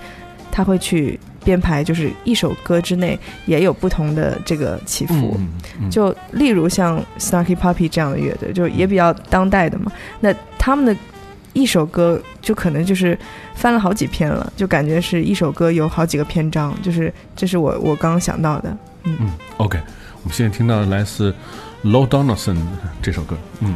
[0.51, 5.35] 他会去编排，就是一首歌之内也有不同的这个起伏。
[5.37, 5.49] 嗯
[5.81, 9.91] 嗯就例如像 Snarky Puppy 这样的乐队，就也比较当代的嘛。
[10.19, 10.95] 那他们的
[11.53, 13.17] 一首歌就可能就是
[13.55, 18.77] 翻了好几篇了，就感觉是一首歌有好几个篇章，就是这是我我刚刚想到的。
[19.03, 19.79] 嗯，OK，
[20.23, 21.33] 我们现在听到的来自
[21.83, 22.57] Low Donaldson
[23.01, 23.75] 这首歌，嗯。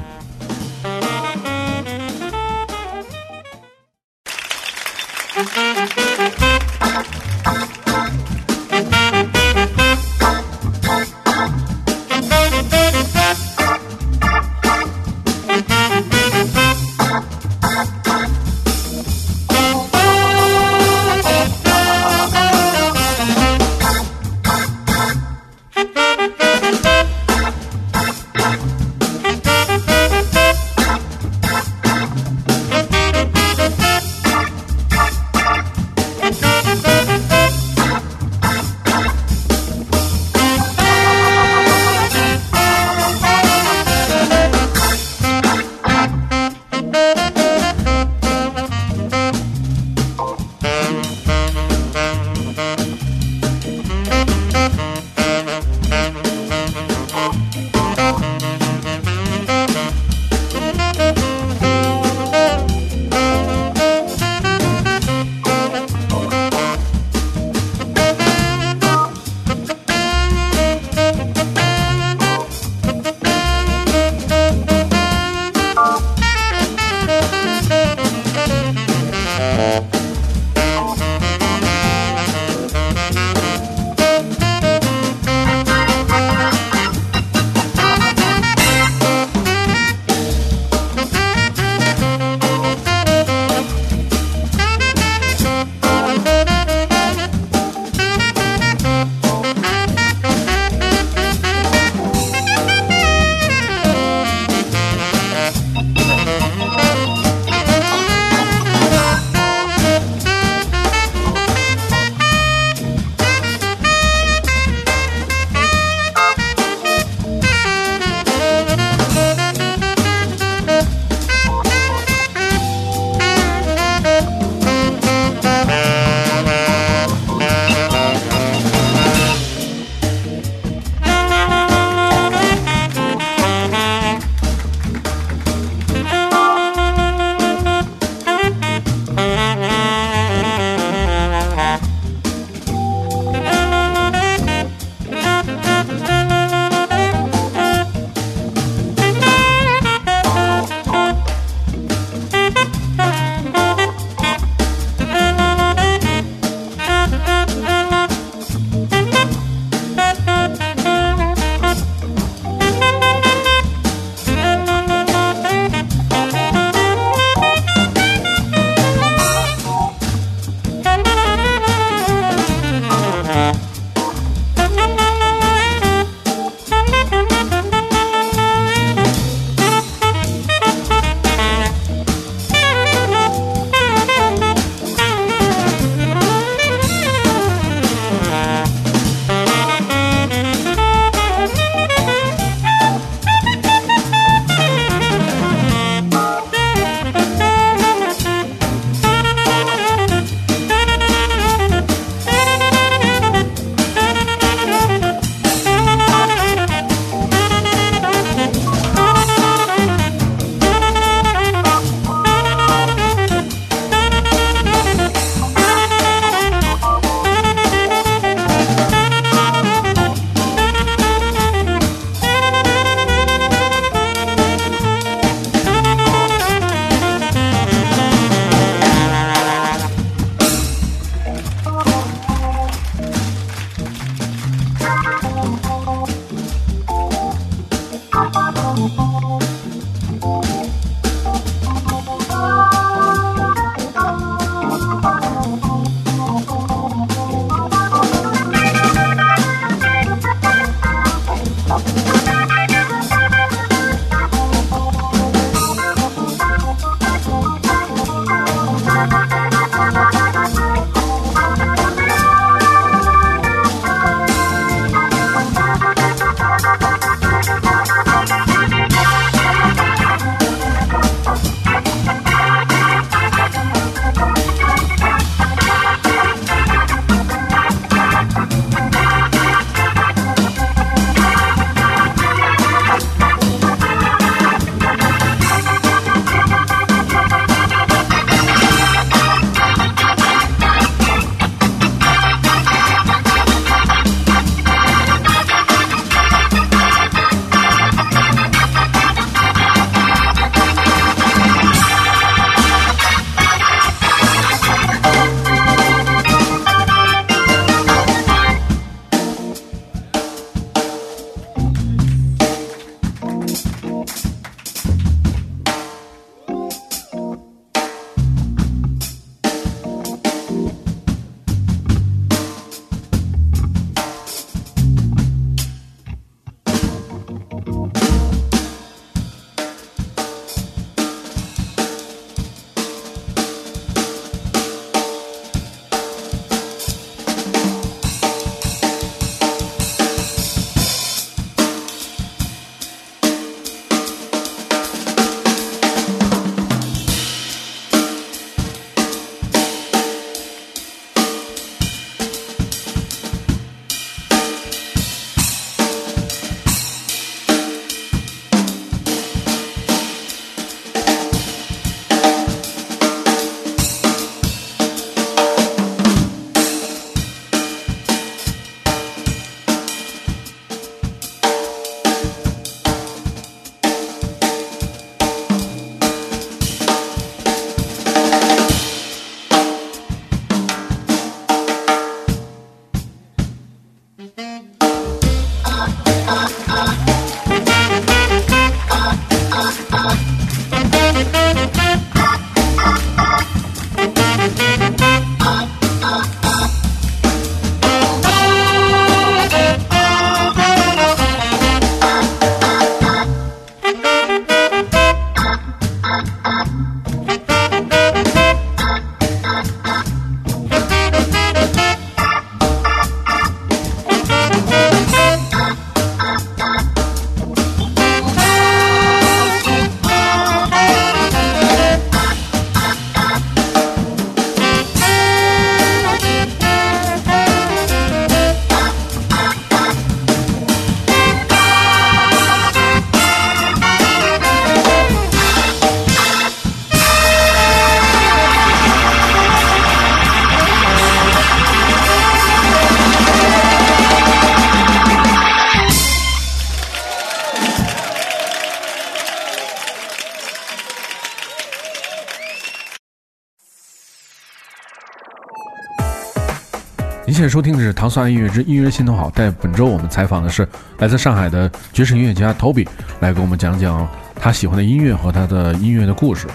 [457.44, 460.66] 现在收听的是《糖蒜音乐之音乐心头好》，在本周我们采访的是
[461.00, 462.88] 来自上海的爵士音乐家 Toby，
[463.20, 466.48] 来给我们讲讲他喜欢的音乐和他的音乐的故事。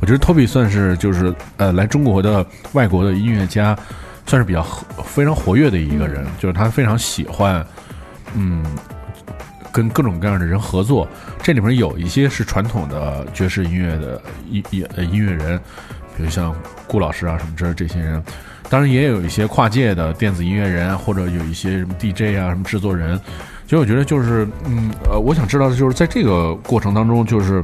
[0.00, 3.78] 我觉得 Toby 算是就是呃来中国的外国的音乐家，
[4.26, 7.64] 算是比较活非常活跃的一个人，就是他非常喜欢
[8.34, 8.64] 嗯
[9.70, 11.06] 跟各种各样的人合作。
[11.44, 14.20] 这里面有一些是传统的爵士音乐的
[14.50, 15.60] 音音呃音乐人，
[16.16, 16.52] 比如像
[16.88, 18.20] 顾老师啊什么之类这些人。
[18.74, 23.16] 当然也有一些跨界的电子音乐人，或者有一些什么 DJ 啊、什么制作人。
[23.62, 27.62] 其实我觉得就是，嗯，呃，我想知道的就是在这个过程当中，就是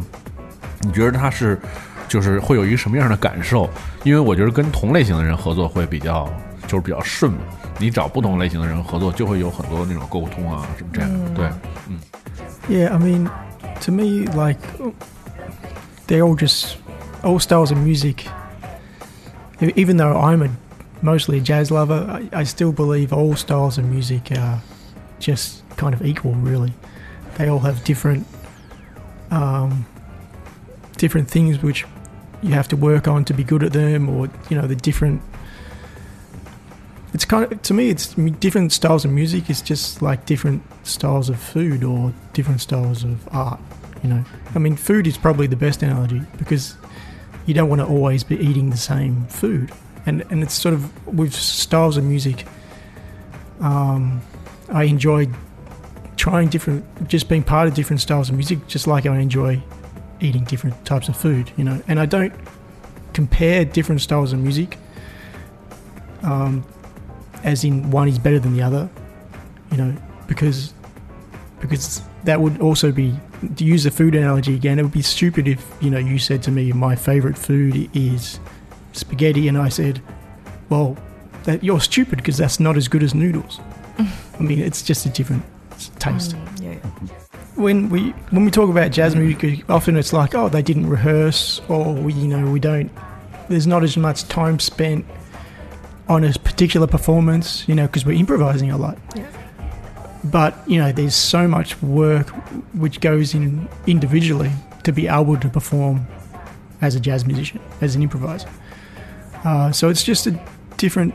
[0.82, 1.58] 你觉得他是，
[2.06, 3.68] 就是会有一个什么样的感受？
[4.04, 6.32] 因为我觉得跟同类型的人合作会比较，
[6.68, 7.38] 就是比较顺嘛。
[7.80, 11.50] 你找不同类型的人合作，就会有很多那种沟通啊什么这样的。
[12.68, 13.28] 对，Yeah, I mean,
[13.80, 14.60] to me, like
[16.06, 16.74] they're all just
[17.24, 18.26] all styles of music.
[19.58, 20.50] E- Even though I'm a
[21.02, 24.62] mostly a jazz lover, I, I still believe all styles of music are
[25.18, 26.32] just kind of equal.
[26.32, 26.72] Really,
[27.36, 28.26] they all have different
[29.30, 29.86] um,
[30.96, 31.84] different things which
[32.42, 35.22] you have to work on to be good at them, or you know, the different.
[37.12, 41.28] It's kind of to me, it's different styles of music is just like different styles
[41.28, 43.60] of food or different styles of art.
[44.02, 44.24] You know,
[44.54, 46.76] I mean, food is probably the best analogy because
[47.46, 49.72] you don't want to always be eating the same food,
[50.06, 52.46] and and it's sort of with styles of music.
[53.60, 54.22] Um,
[54.70, 55.28] I enjoy
[56.16, 59.62] trying different, just being part of different styles of music, just like I enjoy
[60.20, 61.50] eating different types of food.
[61.56, 62.32] You know, and I don't
[63.12, 64.78] compare different styles of music.
[66.22, 66.64] Um,
[67.42, 68.88] as in one is better than the other,
[69.70, 69.96] you know,
[70.26, 70.74] because
[71.60, 73.14] because that would also be
[73.56, 74.78] to use the food analogy again.
[74.78, 78.38] It would be stupid if you know you said to me my favorite food is
[79.00, 80.00] spaghetti, and I said,
[80.68, 80.96] well,
[81.44, 83.60] that you're stupid because that's not as good as noodles.
[83.98, 85.42] I mean, it's just a different
[85.98, 86.36] taste.
[86.36, 87.10] Mm, yeah.
[87.56, 91.60] When we when we talk about jazz music, often it's like, oh, they didn't rehearse,
[91.68, 92.90] or we, you know, we don't.
[93.48, 95.04] There's not as much time spent
[96.08, 98.98] on a particular performance, you know, because we're improvising a lot.
[99.14, 99.26] Yeah.
[100.24, 102.28] But you know, there's so much work
[102.74, 104.50] which goes in individually
[104.84, 106.06] to be able to perform
[106.80, 108.48] as a jazz musician, as an improviser.
[109.43, 110.33] Uh, so it's just a
[110.77, 111.13] different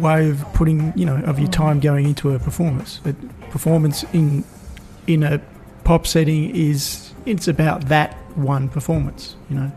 [0.00, 3.00] way of putting, you know, of your time going into a performance.
[3.04, 3.14] A
[3.50, 4.42] performance in
[5.06, 5.40] in a
[5.84, 9.70] pop setting is it's about that one performance, you know.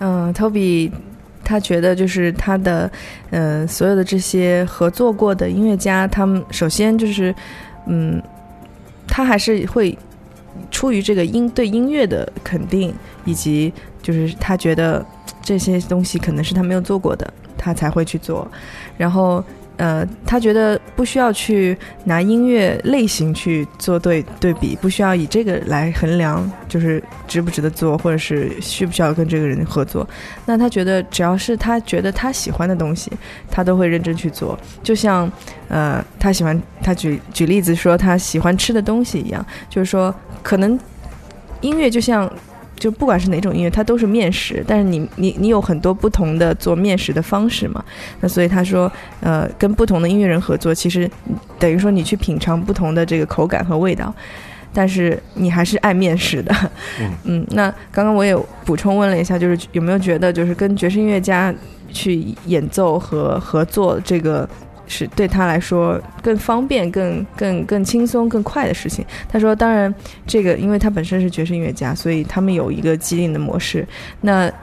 [0.00, 0.92] 嗯、t o b y
[1.44, 2.90] 他觉得就是他的，
[3.30, 7.34] 呃，所有的这些合作过的音乐家，他们首先就是，
[7.86, 8.22] 嗯，
[9.06, 9.96] 他还是会
[10.70, 12.94] 出于这个音对音乐的肯定，
[13.24, 15.04] 以及就是他觉得
[15.45, 18.45] 这些东西可能是他没有做过的，他才会去做。
[18.97, 19.43] 然后，
[19.77, 30.07] 呃，他觉得不需要去拿音乐类型去做对对比，不需要以这个来衡量，就是值不值得做，或者是需不需要跟这个人合作。
[30.47, 33.11] 那他觉得只要是他觉得他喜欢的东西，
[33.51, 34.57] 他都会认真去做。
[34.81, 35.31] 就像，
[35.67, 40.79] 呃，他喜欢他举举例子说他喜欢吃的东西一样，就是说可能
[41.61, 42.27] 音乐就像。
[42.75, 47.83] 就不管是哪种音乐，它都是面食，但是你你你有很多不同的做面食的方式嘛，
[48.19, 51.09] 那所以他说，呃，跟不同的音乐人合作，其实
[51.57, 54.13] 等于说你去品尝不同的这个口感和味道，
[54.73, 56.53] 但是你还是爱面食的。
[57.23, 61.53] 嗯那刚刚我也补充问了一下，就是有没有觉得就是跟爵士音乐家
[61.91, 64.47] 去演奏和合作这个。
[64.87, 69.05] 是对他来说更方便、更更更轻松、更快的事情。
[69.27, 69.93] 他说：“当然，
[70.27, 73.87] 这个因为他本身是爵士音乐家，所以他们有一个既定的模式。
[74.21, 74.53] 那呃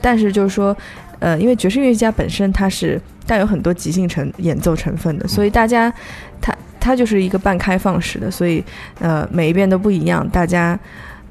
[0.00, 0.76] 但是就是说，
[1.18, 5.92] 呃，因为爵士音乐家本身它是带有很多即兴成演奏成分的，所以大家
[6.40, 8.62] 他他就是一个半开放式的，所以
[9.00, 10.78] 呃每一遍都不一样，大家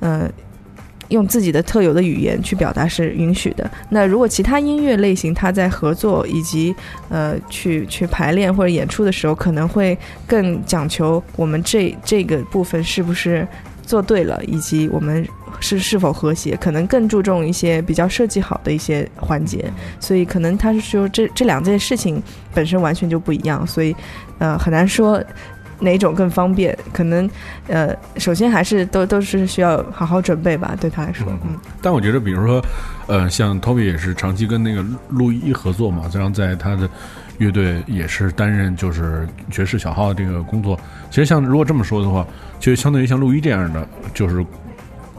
[0.01, 0.29] 呃
[1.11, 3.69] 用自己的特有的语言去表达是允许的。
[3.89, 6.75] 那如果其他音乐类型，它在合作以及
[7.09, 13.47] 呃去去排练或者演出的时候，可能会更讲求我们这这个部分是不是
[13.83, 15.27] 做对了，以及我们
[15.59, 19.71] 是是否和谐，可能更注重一些比较设计好的一些环节。
[19.99, 22.21] 所以可能他是说这这两件事情
[22.53, 23.95] 本身完全就不一样，所以
[24.39, 25.21] 呃很难说。
[25.81, 26.77] 哪种更方便？
[26.93, 27.29] 可能，
[27.67, 32.63] 呃，首先还是都都是需要好好准备吧，对他来说，嗯，但我觉得，比如说，
[33.07, 36.89] 呃，像 Toby 也是长期跟那个陆一合作嘛，然后在他的
[37.39, 40.79] 乐队也是担任就是爵士小号这个工作。
[41.09, 42.25] 其实像如果这么说的话，
[42.59, 44.45] 就相对于像陆一这样的，就是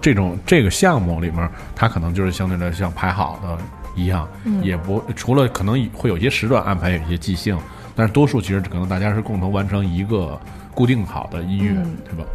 [0.01, 3.59] 这种这个项目里面，他可能就是相对来像排好的
[3.95, 4.29] 一样，
[4.63, 7.59] 也不除了可能会有些时段安排有一些即兴，
[7.96, 10.40] 但是多数其实可能大家是共同完成一个
[10.74, 11.74] 固定好的音乐，
[12.06, 12.26] 对吧？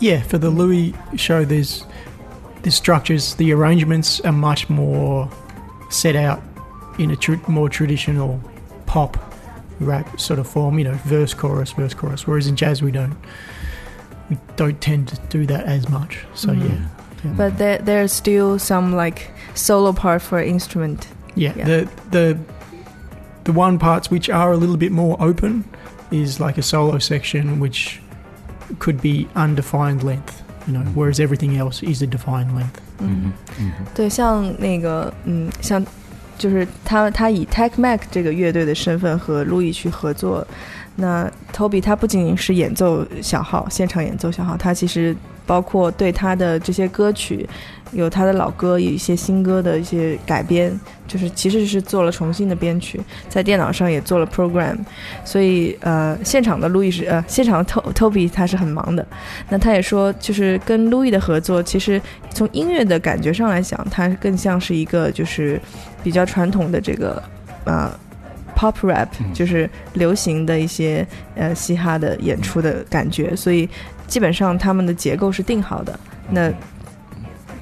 [0.00, 1.82] Yeah, for the Louis show, there's
[2.62, 5.28] the structures, the arrangements are much more
[5.90, 6.40] set out
[6.98, 8.38] in a tr- more traditional
[8.86, 9.16] pop
[9.80, 10.78] rap sort of form.
[10.78, 12.26] You know, verse, chorus, verse, chorus.
[12.26, 13.14] Whereas in jazz, we don't
[14.30, 16.18] we don't tend to do that as much.
[16.34, 16.88] So yeah,
[17.36, 21.08] But there there's still some like solo part for instrument.
[21.36, 21.52] yeah.
[21.56, 21.64] Yeah.
[21.64, 22.38] The the
[23.48, 25.64] the one parts which are a little bit more open
[26.10, 28.00] is like a solo section which
[28.78, 30.42] could be undefined length.
[30.66, 32.80] You know, whereas everything else is a defined length.
[32.98, 35.84] 嗯嗯对，像那个，嗯，像
[36.38, 40.46] 就是他他以 Tech Mac 这个乐队的身份和路易去合作。
[40.96, 45.14] 那 Toby 他不仅仅是演奏小号，现场演奏小号，他其实
[45.49, 47.49] 包括对他的这些歌曲，
[47.91, 54.77] 有他的老歌，有一些新歌的一些改编，就是其实是做了重新的编曲，在电脑上也做了 program。
[55.25, 59.03] 所以呃，现场的路易是呃，现场的 To Toby 他是很忙的。
[59.49, 61.99] 那他也说，就是跟路易的合作，其实
[62.31, 65.59] 从音乐的感觉上来讲，它更像是一个就是
[66.03, 67.23] 比较传统的这个
[67.63, 67.91] 呃
[68.55, 73.67] pop rap，就是流行的一些呃嘻哈的演出的感觉，所以
[74.09, 75.97] 基本上他们的结构是定好的。
[76.31, 76.51] 那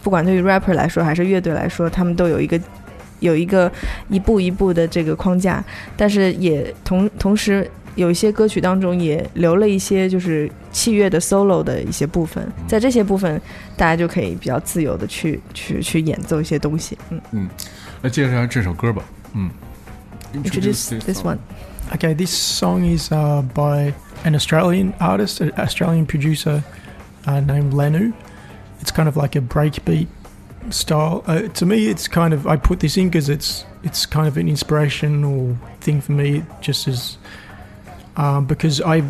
[0.02, 2.60] 不管对于 rapper 来说还是乐队来说，他们都有一个
[3.20, 3.72] 有一个
[4.10, 5.64] 一步一步的这个框架，
[5.96, 13.42] 但是也同同时有一些歌曲当中也留了一些就是器乐的 solo 的一些部分，在这些部分
[13.76, 16.98] 大家就可以比较自由的去去去演奏一些东西。
[17.10, 17.50] 嗯嗯
[18.02, 19.04] 那介绍一下这首歌吧。
[19.34, 19.50] 嗯
[20.34, 21.38] ，introduce this one。
[21.92, 23.94] Okay, this song is uh, by
[24.28, 26.62] an Australian artist, an Australian producer
[27.26, 28.14] uh, named Lanu.
[28.82, 30.08] It's kind of like a breakbeat
[30.70, 31.24] style.
[31.26, 34.36] Uh, to me, it's kind of I put this in because it's it's kind of
[34.36, 37.18] an inspirational thing for me, just as
[38.18, 39.02] um, because I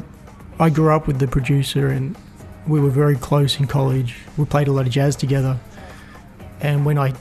[0.60, 2.16] I grew up with the producer and
[2.68, 4.16] we were very close in college.
[4.38, 5.58] We played a lot of jazz together,
[6.62, 7.14] and when I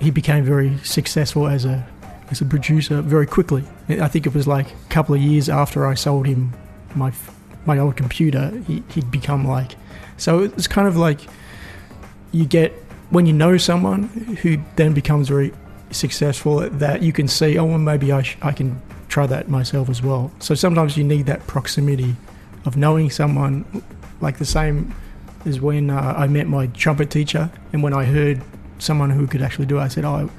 [0.00, 1.86] he became very successful as a
[2.32, 3.64] as a producer very quickly.
[3.88, 6.54] I think it was like a couple of years after I sold him
[6.94, 7.12] my
[7.66, 9.72] my old computer, he, he'd become like.
[10.16, 11.20] So it's kind of like
[12.32, 12.72] you get
[13.10, 14.04] when you know someone
[14.42, 15.52] who then becomes very
[15.90, 17.58] successful that you can see.
[17.58, 20.30] Oh, well, maybe I sh- I can try that myself as well.
[20.38, 22.16] So sometimes you need that proximity
[22.64, 23.64] of knowing someone,
[24.20, 24.94] like the same
[25.44, 28.40] as when uh, I met my trumpet teacher, and when I heard
[28.78, 30.30] someone who could actually do it, I said, "Oh,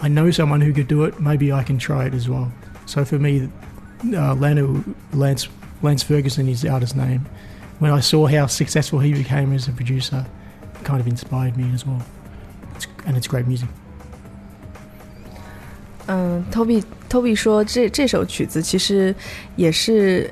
[0.00, 1.20] I know someone who could do it.
[1.20, 2.52] Maybe I can try it as well."
[2.86, 3.48] So for me,
[4.13, 5.47] uh, Lanu, Lance
[5.81, 7.25] Lance Ferguson is the artist's name.
[7.79, 10.25] When I saw how successful he became as a producer,
[10.73, 12.01] it kind of inspired me as well.
[12.75, 13.69] It's, and it's great music.
[16.07, 19.13] 嗯，Toby Toby 说这这首曲子其实
[19.55, 20.31] 也是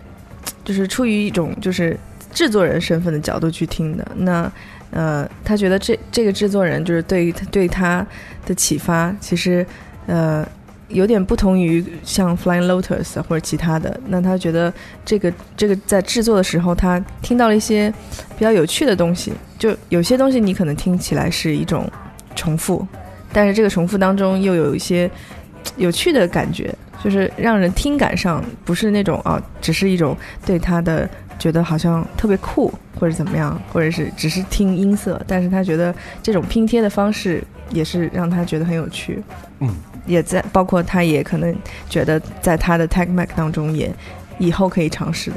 [0.63, 1.99] 就是出于一种就是
[2.33, 4.11] 制作人身份的角度去听的。
[4.15, 4.51] 那
[4.91, 8.05] 呃，他觉得这这个制作人就是对于他对他
[8.45, 9.65] 的启发，其实
[10.07, 10.47] 呃
[10.90, 13.98] 有点不同于像 Flying Lotus 或者其他的。
[14.06, 14.72] 那他觉得
[15.04, 17.92] 这个这个在制作的时候，他听到了一些
[18.36, 19.32] 比较有趣的东西。
[19.58, 21.90] 就有些东西你可能听起来是一种
[22.34, 22.86] 重复，
[23.32, 25.10] 但是这个重复当中又有一些
[25.76, 26.74] 有趣的感觉，
[27.04, 30.16] 就是让人听感上不是那种啊，只是一种
[30.46, 39.22] 对他的觉得好像特别酷或者怎么样，或者是只是听音色，但是他觉得这种拼贴的方式也是让他觉得很有趣。
[39.60, 39.74] 嗯，
[40.04, 41.56] 也在包括他也可能
[41.88, 43.90] 觉得在他的 Tech Mac 当中也
[44.38, 45.36] 以后可以尝试的。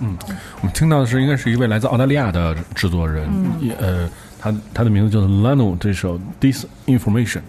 [0.00, 0.18] 嗯
[0.60, 3.28] 我们听到的是应该是一位来自澳大利亚的制作人，
[3.60, 4.10] 嗯呃，
[4.40, 7.42] 他他的名字叫做 Lano，这首 Disinformation。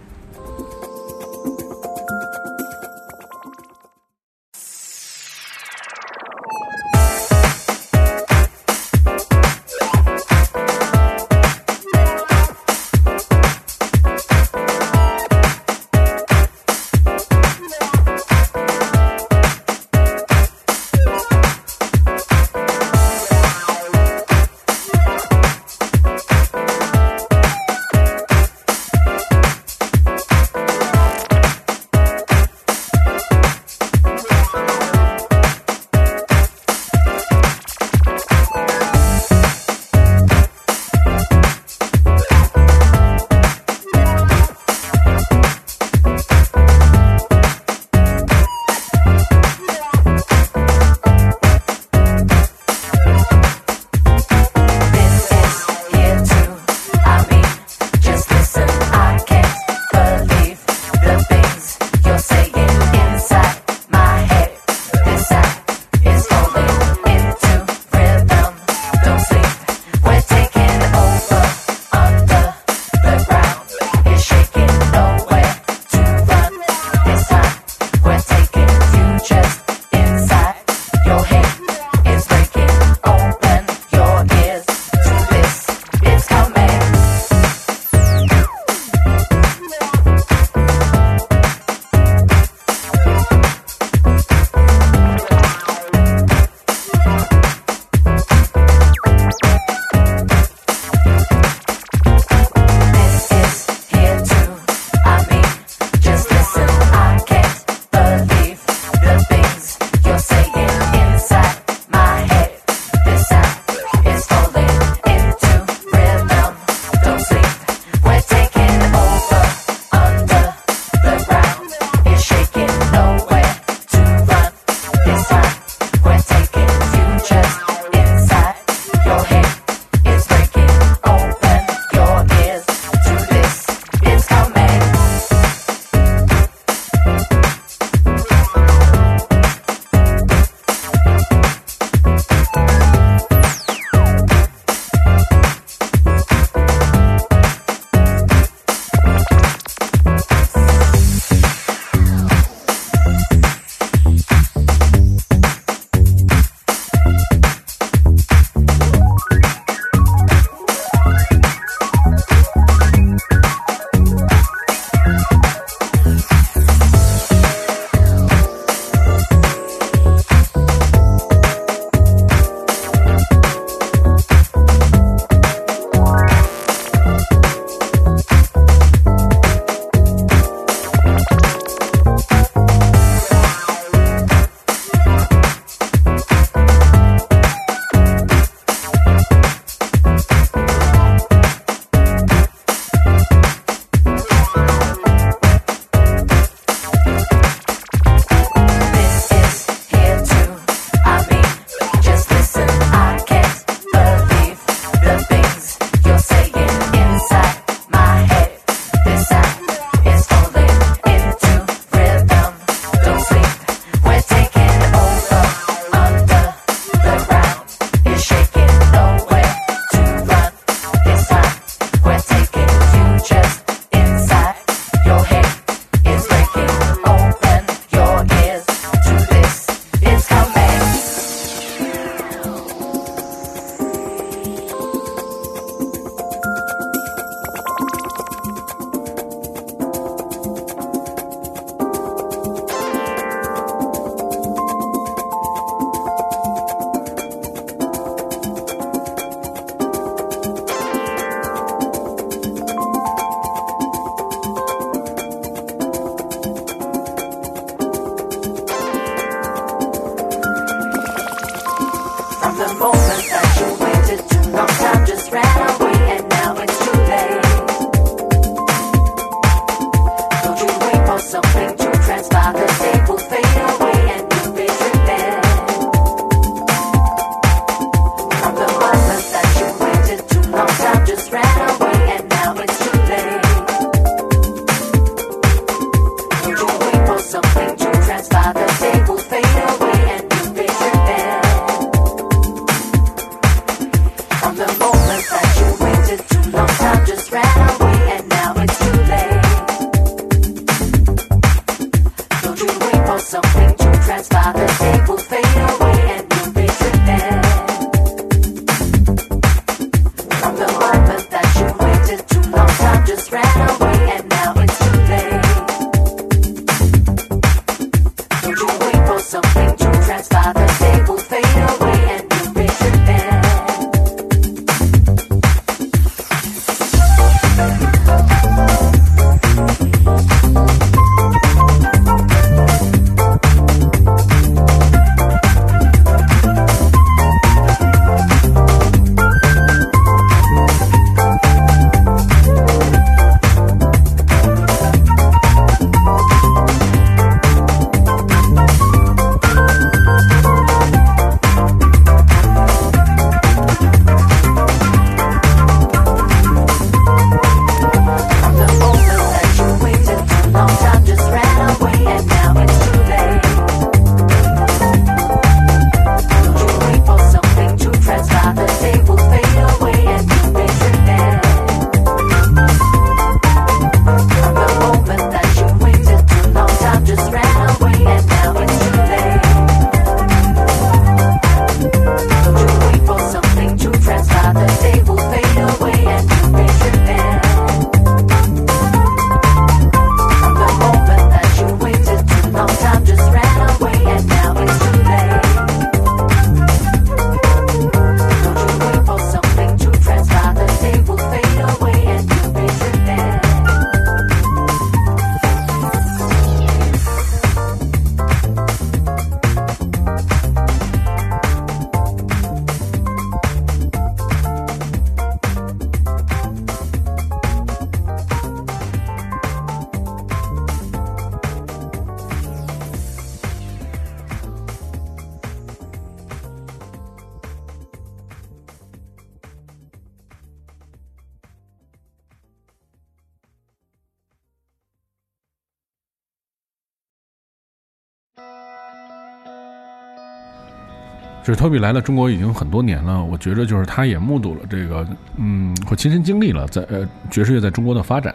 [441.45, 445.07] 就是 Toby 来了中国已经很多年了，我觉得就是他也目睹了这个，
[445.37, 448.35] 嗯，或亲身经历了在呃爵士乐在中国的发展。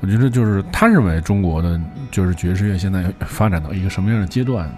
[0.00, 4.70] 我觉得就是他认为中国的就是爵士乐现在发展到一个什么样的阶段？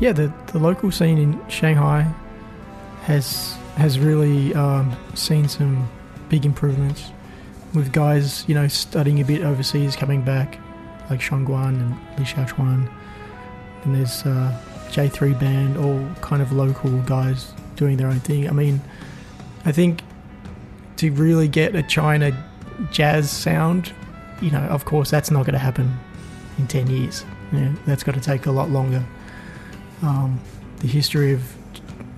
[0.00, 2.06] Yeah, the, the local scene in Shanghai
[3.08, 5.88] has has really um, seen some
[6.28, 7.10] big improvements
[7.74, 10.58] with guys, you know, studying a bit overseas, coming back,
[11.10, 12.88] like Shangguan and Li Xiaochuan.
[13.84, 14.52] And there's uh,
[14.93, 18.47] J3 Band, all kind of local guys doing their own thing.
[18.47, 18.81] I mean,
[19.65, 20.01] I think
[20.97, 22.31] to really get a China
[22.91, 23.93] jazz sound,
[24.41, 25.97] you know, of course, that's not going to happen
[26.57, 27.25] in 10 years.
[27.51, 29.03] You know, that's got to take a lot longer
[30.03, 30.39] um,
[30.79, 31.41] the history of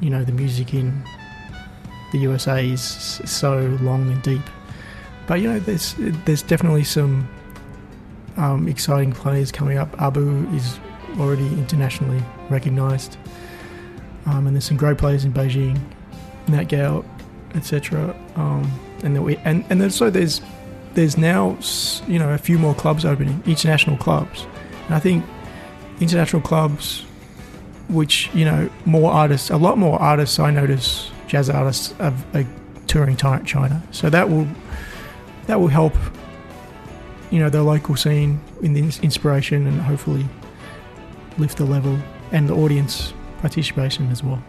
[0.01, 1.03] you know the music in
[2.11, 4.41] the USA is so long and deep.
[5.27, 7.27] But you know, there's there's definitely some
[8.37, 9.99] um, exciting players coming up.
[10.01, 10.79] Abu is
[11.19, 13.17] already internationally recognised,
[14.25, 15.79] um, and there's some great players in Beijing,
[16.47, 17.05] Nat Gao,
[17.53, 18.15] etc.
[18.35, 18.71] Um,
[19.03, 20.41] and, that we, and and so there's
[20.93, 21.57] there's now
[22.07, 24.45] you know a few more clubs opening, international clubs,
[24.85, 25.25] and I think
[25.99, 27.05] international clubs
[27.89, 32.45] which you know more artists, a lot more artists I notice, jazz artists are, are
[32.87, 33.81] touring China.
[33.91, 34.47] So that will
[35.47, 35.93] that will help,
[37.29, 40.25] you know, the local scene in the inspiration and hopefully
[41.37, 41.97] lift the level
[42.31, 43.11] and the audience
[43.41, 44.39] participation as well.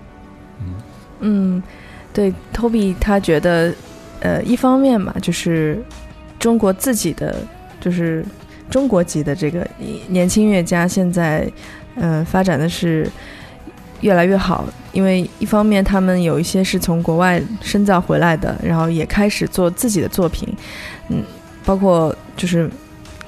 [1.21, 1.63] 嗯，
[2.13, 3.75] 对，Toby 他觉得，
[4.21, 5.83] 呃，一方面嘛，就是
[6.39, 7.37] 中国自己的，
[7.81, 8.25] 就是
[8.71, 9.67] 中国籍的这个
[10.09, 11.51] 年轻乐家现在，
[11.95, 13.11] 呃，发展的是
[14.01, 14.65] 越来越好。
[14.93, 20.49] 因为一方面他们有一些是从国外深造回来的，然后也开始做自己的作品，
[21.09, 21.23] 嗯，
[21.65, 22.71] 包括就是。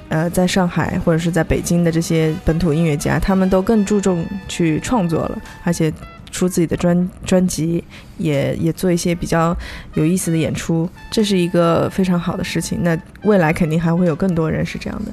[0.09, 5.93] 呃，在上海或者是在北京的这些本土音乐家，他们都更注重去创作了，而且
[6.31, 7.85] 出自己的专专辑，
[8.17, 9.57] 也也做一些比较
[9.95, 12.83] 有意思的演出，这是一个非常好的事情。
[12.83, 15.13] 那未来肯定还会有更多人是这样的。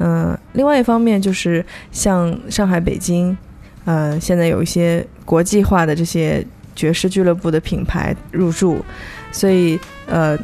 [0.00, 3.36] 嗯、另外一方面就是像上海、北京，
[3.84, 8.84] 呃，现在有一些国际化的这些爵士俱乐部的品牌入驻，
[9.30, 10.36] 所以呃。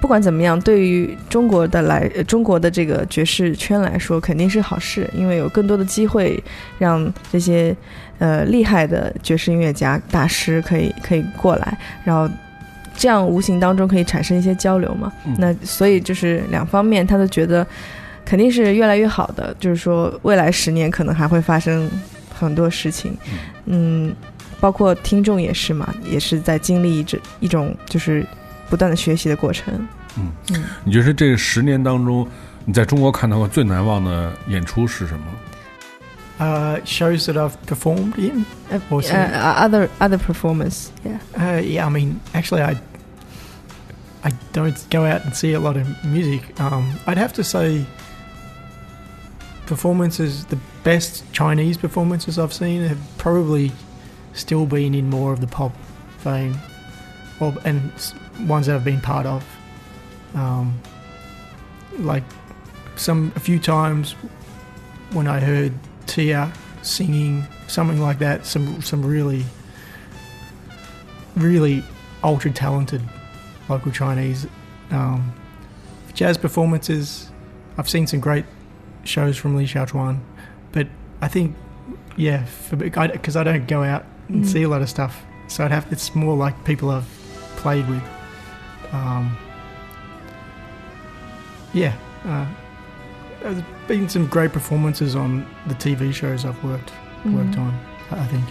[0.00, 6.42] 不管怎么样，对于中国的来，呃中国的这个爵士圈来说，肯定是好事，因为有更多的机会
[6.78, 7.74] 让这些
[8.18, 12.32] 呃厉害的爵士音乐家、大师可以可以过来，然后
[12.96, 15.12] 这样无形当中可以产生一些交流嘛。
[15.24, 15.34] 嗯。
[15.38, 17.66] 那所以就是两方面，他都觉得
[18.24, 21.90] 肯定是越来越好的，就是说未来十年可能还会发生
[22.38, 23.16] 很多事情，
[23.64, 24.14] 嗯，
[24.60, 28.24] 包括听众也是嘛，也是在经历一种一种就是
[28.69, 29.87] 不断的学习的过程。
[30.83, 32.27] 你觉得这十年当中，
[32.65, 35.25] 你在中国看到过最难忘的演出是什么？
[36.39, 38.45] Uh, shows that I've performed in.
[38.71, 39.15] Uh, Awesome.
[39.15, 41.19] uh, other other performance, yeah.
[41.37, 42.77] Uh, yeah, I mean, actually, I
[44.23, 46.41] I don't go out and see a lot of music.
[46.59, 47.85] Um, I'd have to say,
[49.67, 53.71] performances, the best Chinese performances I've seen have probably
[54.33, 55.73] still been in more of the pop
[56.23, 56.57] vein,
[57.40, 57.90] or and
[58.46, 59.44] ones that I've been part of.
[60.34, 60.78] Um,
[61.98, 62.24] like
[62.96, 64.12] some a few times
[65.12, 65.72] when I heard
[66.06, 66.52] Tia
[66.82, 69.44] singing something like that, some some really
[71.36, 71.82] really
[72.24, 73.02] ultra talented
[73.68, 74.46] local Chinese.
[74.90, 75.32] Um,
[76.14, 77.30] jazz performances,
[77.76, 78.44] I've seen some great
[79.04, 80.20] shows from Li Xiaochuan,
[80.72, 80.86] but
[81.20, 81.54] I think,
[82.16, 84.48] yeah, because I, don't go out and Mhm.
[84.48, 87.06] see a lot of stuff, so I'd have it's more like people I've
[87.57, 88.03] played with.
[88.93, 89.37] Um,
[91.73, 91.93] yeah,
[92.25, 92.45] uh,
[93.41, 96.91] there's been some great performances on the TV shows I've worked
[97.25, 97.73] worked on.
[98.11, 98.43] I I think.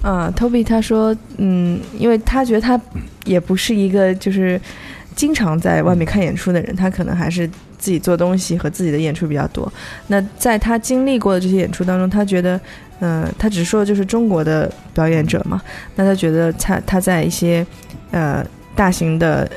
[0.00, 2.80] 啊，Toby 他说，嗯，因为他觉得他
[3.24, 4.58] 也不是一个就是
[5.16, 7.50] 经常在外面看演出的人，他可能还是
[7.83, 9.69] 自己做东西和自己的演出比较多。
[10.07, 12.57] 那在他经历过的这些演出当中，他觉得，
[13.01, 15.61] 呃，他只说就是中国的表演者嘛，
[15.97, 17.65] 那他觉得他他在一些
[18.11, 18.41] 呃
[18.73, 19.49] 大型的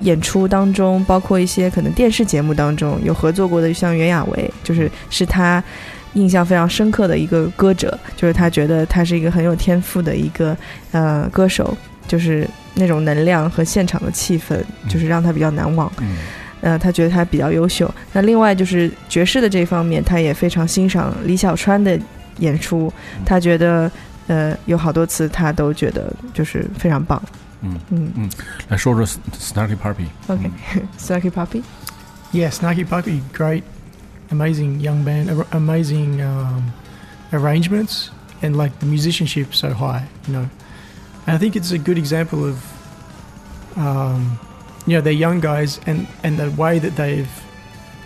[0.00, 5.64] 演出当中，包括一些可能电视节目当中有合作过的，像袁娅维，就是是他
[6.12, 10.54] 印象非常深刻的一个歌者，就是他觉得他是一个很有天赋的一个
[10.92, 11.74] 呃歌手，
[12.06, 15.90] 就是那种能量和现场的气氛，就是让他比较难忘。
[16.02, 16.18] 嗯
[16.63, 17.89] 呃，他觉得他比较优秀。
[18.13, 21.99] 那另外就是爵士的这一方面，他也非常欣赏李小川的
[22.37, 22.91] 演出，
[23.25, 23.91] 他觉得
[24.27, 27.21] 呃有好多次他都觉得就是非常棒。
[27.61, 28.29] 嗯嗯
[28.69, 29.05] 来说说
[29.37, 30.05] Snarky Puppy。
[30.27, 31.61] ，OK，Sucky Puppy，
[32.31, 33.63] Yeah, Snarky Puppy, great,
[34.29, 36.71] amazing young band, ar- amazing um,
[37.31, 38.11] arrangements,
[38.41, 40.47] and like the musicianship so high, you know.
[41.25, 42.63] And I think it's a good example of,
[43.75, 44.39] um,
[44.86, 47.30] you know, they're young guys, and and the way that they've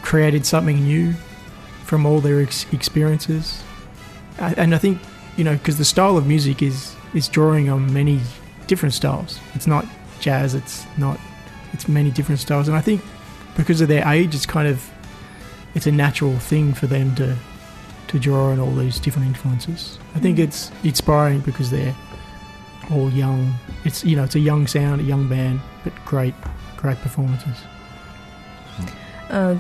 [0.03, 1.15] created something new
[1.85, 3.63] from all their ex- experiences.
[4.39, 5.01] And I think,
[5.37, 8.21] you know, because the style of music is is drawing on many
[8.67, 9.41] different styles.
[9.55, 9.85] It's not
[10.21, 10.55] jazz.
[10.55, 11.19] It's not.
[11.73, 13.03] It's many different styles, and I think
[13.57, 14.91] because of their age, it's kind of
[15.75, 17.37] it's a natural thing for them to
[18.09, 19.99] to draw on all these different influences.
[20.15, 20.45] I think mm.
[20.45, 21.95] it's inspiring because they're
[22.91, 23.55] all young.
[23.85, 26.35] It's you know it's a young sound, a young band, but great,
[26.81, 27.59] great performances.
[29.29, 29.59] 呃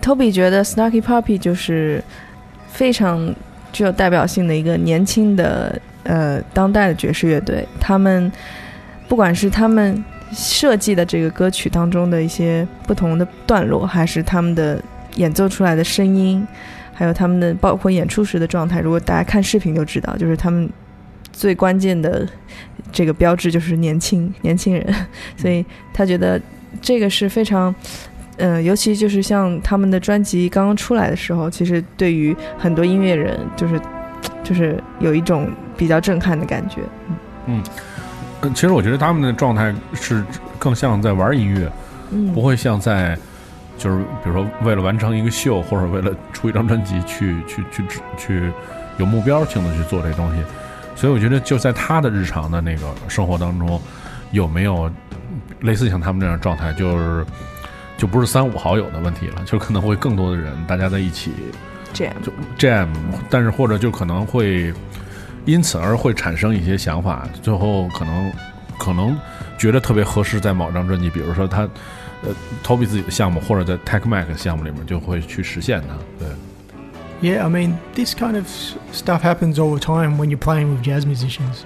[0.00, 2.02] ，Toby 觉得 Snarky Puppy 就是
[2.68, 3.34] 非常
[3.72, 7.66] 具有代表性的一个年轻的呃当代的爵士乐队。
[7.78, 8.30] 他们
[9.08, 10.02] 不管是他们
[10.32, 14.80] 设计的这个歌曲当中的一些不同的段落，还是他们的
[15.16, 16.46] 演奏出来的声音，
[16.94, 20.70] 还有他们的包括演出时的状态，如果大家看视频就知道，就是他们
[21.32, 22.28] 最关键的
[22.92, 24.94] 这个标志就是年轻年轻人，
[25.36, 26.40] 所以他觉得
[26.80, 27.74] 这个是非常。
[28.42, 33.78] 嗯，尤其就是像他们的专辑刚刚出来的时候，其实对于很多音乐人，就是
[34.42, 36.80] 就是有一种比较震撼的感觉。
[37.44, 37.62] 嗯，
[38.54, 40.24] 其实我觉得他们的状态是
[40.58, 41.70] 更像在玩音乐，
[42.12, 43.14] 嗯，不会像在
[43.76, 48.52] 就是比如说为了完成一个秀或者为了出一张专辑去去去去去
[48.96, 50.42] 有目标性的去做这东西。
[51.00, 53.80] 所以我觉得就在他的日常的那个生活当中，
[54.32, 54.90] 有没有
[55.60, 57.24] 类似像他们这样的状态，就是
[57.96, 61.32] 就不是三五好友的问题了，就可能会更多的人大家在一起
[61.94, 62.14] 这样。
[62.22, 62.88] 就 jam，
[63.30, 64.74] 但是或者就可能会
[65.46, 68.30] 因此而会产生一些想法，最后可能
[68.78, 69.18] 可能
[69.56, 71.62] 觉得特别合适在某张专辑，比如说他
[72.22, 72.28] 呃
[72.62, 75.94] Toby 自己的项目，或者在 Tech Mac 项目里面就会去实现它。
[76.18, 76.28] 对，
[77.22, 78.48] Yeah, I mean, this kind of
[78.92, 81.62] stuff happens all the time when you're playing with jazz musicians.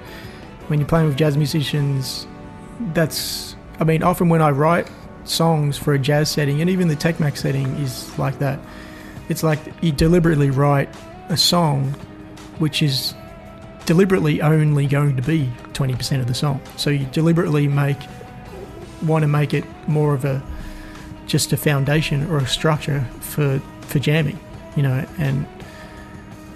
[0.66, 2.26] When you're playing with jazz musicians,
[2.92, 4.90] that's, I mean, often when I write
[5.22, 8.58] songs for a jazz setting, and even the Tecmac setting is like that.
[9.28, 10.88] It's like you deliberately write
[11.28, 11.94] a song
[12.58, 13.14] which is
[13.86, 16.60] deliberately only going to be 20% of the song.
[16.76, 17.98] So you deliberately make,
[19.02, 20.42] want to make it more of a,
[21.26, 24.38] just a foundation or a structure for, for jamming
[24.75, 25.45] you know, and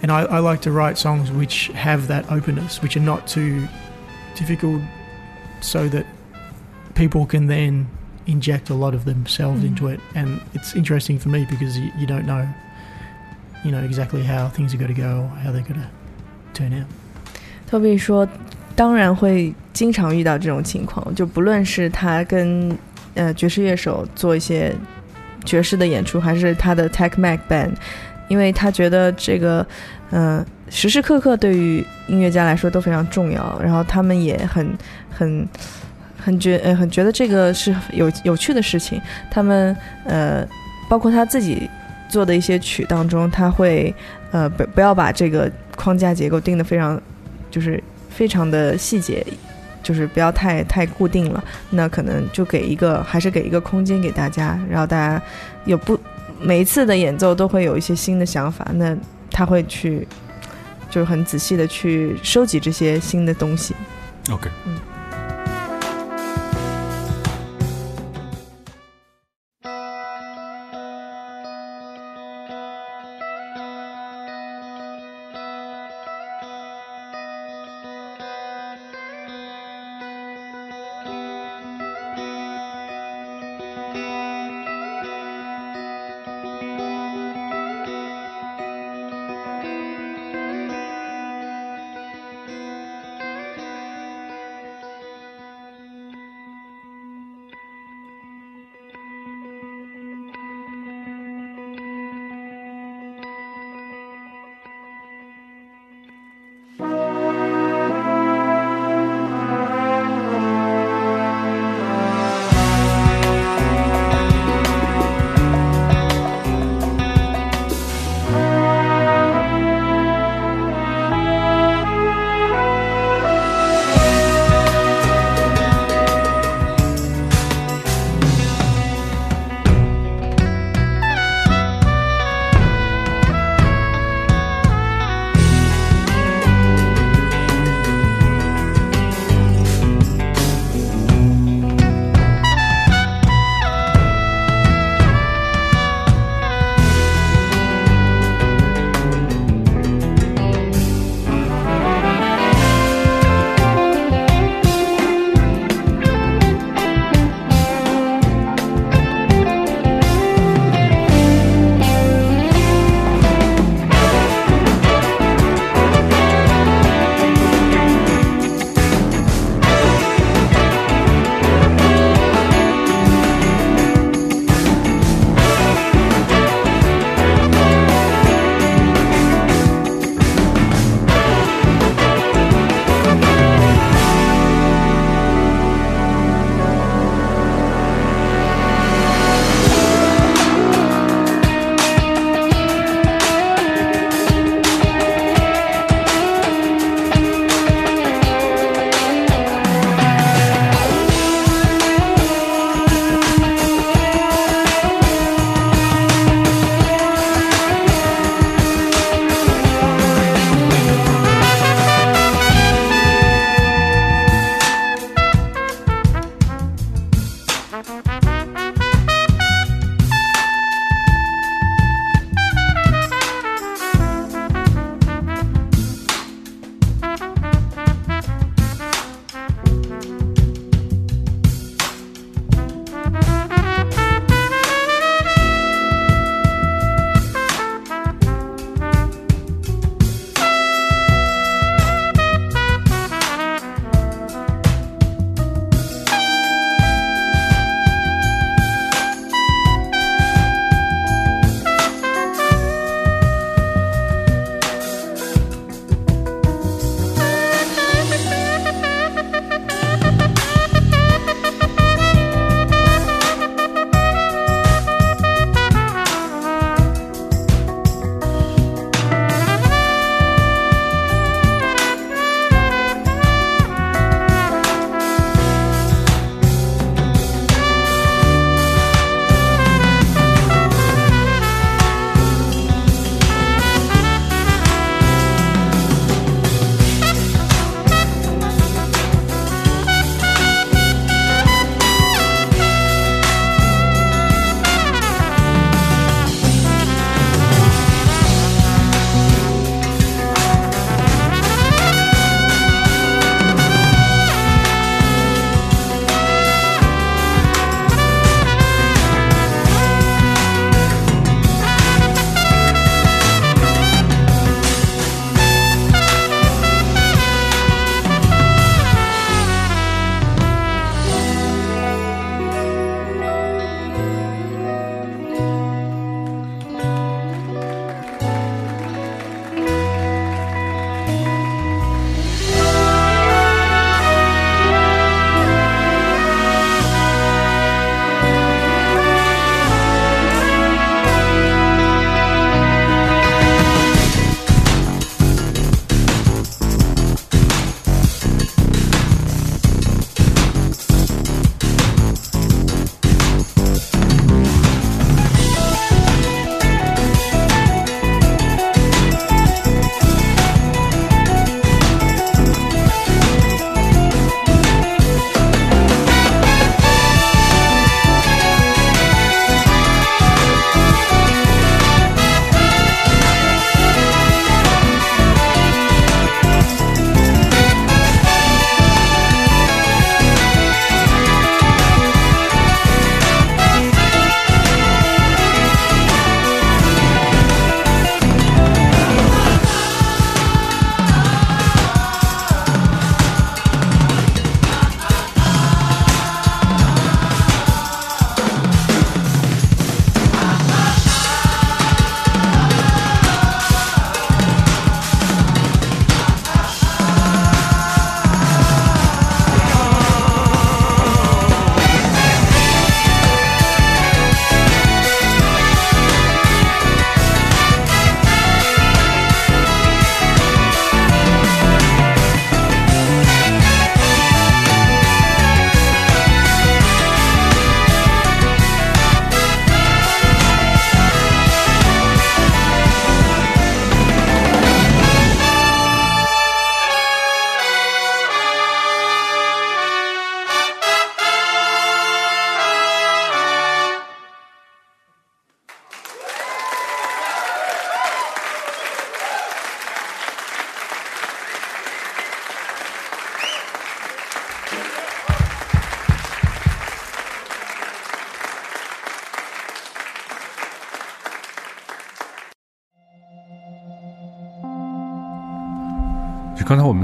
[0.02, 3.68] and I, I like to write songs which have that openness, which are not too
[4.36, 4.82] difficult,
[5.62, 6.06] so that
[6.94, 7.88] people can then
[8.26, 9.68] inject a lot of themselves Mhm.
[9.68, 10.00] into it.
[10.14, 12.48] And it's interesting for me because you, you don't know,
[13.64, 15.90] you know, exactly how things are going to go or how they're going to
[16.54, 16.88] turn out.
[17.70, 18.28] Toby 说，
[18.76, 22.78] 当然会经常遇到这种情况，就不论是他跟
[23.16, 24.76] 呃爵士乐手做一些
[25.45, 27.74] 爵士的演出，还是他的 Tech Mac Band，
[28.29, 29.67] 因为他觉得这个
[30.11, 34.69] 呃时时刻刻对于音乐家来说都非常重要，然后他们也很
[35.11, 35.49] 很
[36.17, 39.01] 很觉呃很觉得这个是有有趣的事情，
[39.31, 40.47] 他们呃
[40.89, 41.69] 包括他自己
[42.09, 43.95] 做的一些曲当中，他会
[44.31, 47.01] 呃不不要把这个框架结构定得非常
[47.51, 49.25] 就是非常的细节，
[49.83, 51.43] 就是不要太太固定了。
[51.71, 55.23] 那可能就给一个还是给一个空间给大家，然后大家
[55.65, 55.99] 有不
[56.40, 58.97] 每一次的演奏都会有一些新的想法，那
[59.31, 60.06] 他会去
[60.90, 63.74] 就是很仔细的去收集这些新的东西。
[64.31, 64.78] OK，嗯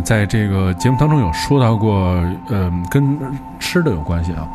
[0.04, 2.14] 在这个节目当中有说到过，
[2.50, 3.18] 嗯、跟
[3.58, 4.46] 吃的有关系啊。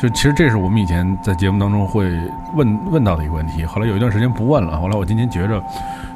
[0.00, 2.08] 就其实这是我们以前在节目当中会
[2.54, 4.80] 问问到的一个问题，后来有一段时间不问了。
[4.80, 5.60] 后来我今天觉着，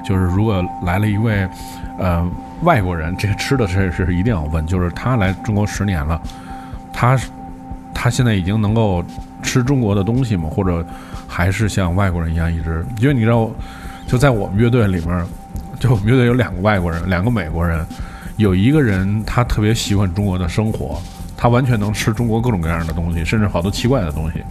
[0.05, 1.49] 就是如果来了一位
[1.99, 2.25] 呃
[2.63, 6.21] 外国人，这个吃的是是一定要问，就是他来中国十年了，
[6.93, 7.19] 他
[7.93, 9.05] 他现在已经能够
[9.43, 10.49] 吃中国的东西吗？
[10.49, 10.87] 或者
[11.27, 12.87] 还是像外国人一样一直？
[13.01, 13.51] 因为你知道，
[14.07, 15.27] 就在我们乐队里面，
[15.81, 17.85] 就我们乐队有两个外国人，两个美国人，
[18.42, 21.02] 有一个人他特别喜欢中国的生活，
[21.36, 24.44] 他完全能吃中国各种各样的东西，甚至好多奇怪的东西。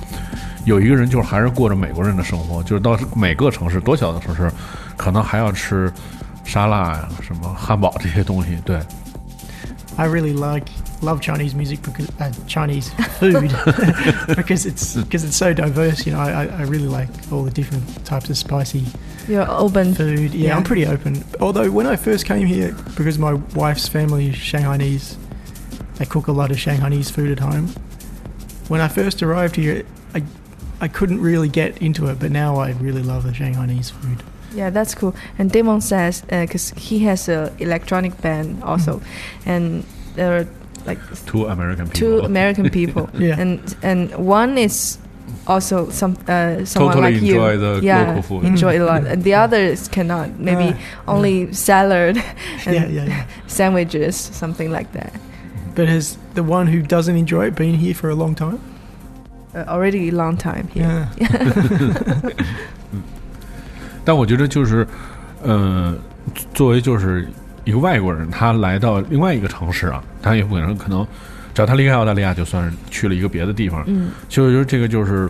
[0.64, 4.50] 有一个人就是还是过着美国人的生活，就是到每个城市多小的城市，
[4.96, 5.92] 可能还要吃
[6.44, 8.58] 沙拉呀、什么汉堡这些东西。
[8.64, 8.80] 对，
[9.96, 10.66] I really like
[11.00, 12.88] love Chinese music because uh, Chinese
[13.20, 13.50] food
[14.34, 16.04] because it's because it's so diverse.
[16.04, 18.84] You know, I, I I really like all the different types of spicy
[19.27, 20.33] You're open food.
[20.33, 20.57] Yeah, Yeah.
[20.57, 21.23] I'm pretty open.
[21.39, 25.15] Although when I first came here, because my wife's family is Shanghainese,
[25.97, 27.67] they cook a lot of Shanghainese food at home.
[28.67, 29.83] When I first arrived here,
[30.15, 30.23] I
[30.79, 34.23] I couldn't really get into it, but now I really love the Shanghainese food.
[34.55, 35.13] Yeah, that's cool.
[35.37, 39.03] And Damon says, uh, because he has a electronic band also, mm.
[39.45, 39.83] and
[40.15, 40.47] there are
[40.85, 43.39] like two American people，two American people, Yeah.
[43.39, 44.97] and and one is
[45.46, 48.44] also some uh, someone totally like you, enjoy the yeah, local food.
[48.44, 49.12] enjoy a lot, Mm.
[49.12, 50.28] and the others cannot.
[50.38, 50.74] Maybe
[51.06, 52.16] Ah, only salad
[52.66, 53.24] and yeah, yeah, yeah.
[53.46, 55.12] sandwiches, something like that.
[55.74, 58.58] But has the one who doesn't enjoy it been here for a long time?
[59.54, 61.08] Uh, already a long time here.
[61.16, 62.32] Yeah.
[64.04, 64.86] 但我觉得就是，
[65.42, 65.94] 呃，
[66.54, 67.26] 作为就是
[67.64, 71.06] 一个外国人，他来到另外一个城市啊，他也不可能可能，
[71.53, 73.83] 只要他离开澳大利亚，就算是去了一个别的地方。
[73.87, 75.29] 嗯就是这个就是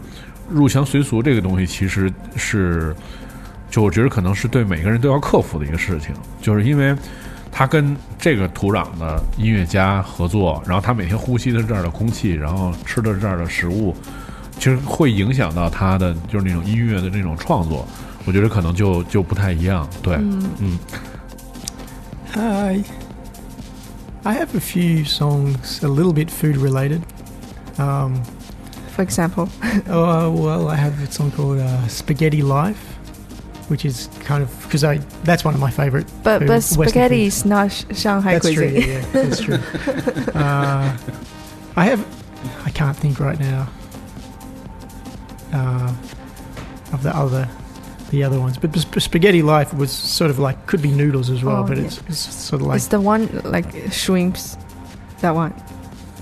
[0.50, 2.96] 入乡随俗这个东西，其实是，
[3.70, 6.96] 就我觉得可能是对每个人都要克服的一个事情，就是因为
[7.52, 13.96] 他跟这个土壤的音乐家合作，然后他每天呼吸的是这儿的空气，然后吃的是这儿的食物，
[14.58, 17.88] 其实会影响到他的就是那种音乐的那种创作，
[18.26, 19.88] 我觉得可能就就不太一样。
[20.02, 20.80] 对，嗯嗯
[22.34, 22.84] I
[24.24, 27.04] I have a few songs a little bit food related.
[27.80, 28.24] Um,
[28.96, 29.50] For example,
[29.88, 32.78] oh well, I have a song called uh, "Spaghetti Life,"
[33.70, 36.06] which is kind of because I that's one of my favorite.
[36.24, 38.70] but food- but spaghetti is not sh- Shanghai That's true.
[38.70, 38.90] cuisine.
[38.90, 39.56] Yeah, yeah, that's true.
[40.36, 40.98] uh,
[41.76, 42.06] I have.
[42.66, 43.68] I can't think right now.
[45.54, 45.94] Uh,
[46.94, 47.48] of the other,
[48.11, 51.43] the other ones, but sp- spaghetti life was sort of like could be noodles as
[51.43, 51.85] well, Oh, but yeah.
[51.85, 54.57] it's, it's sort of like it's the one like shrimps.
[55.21, 55.53] That one.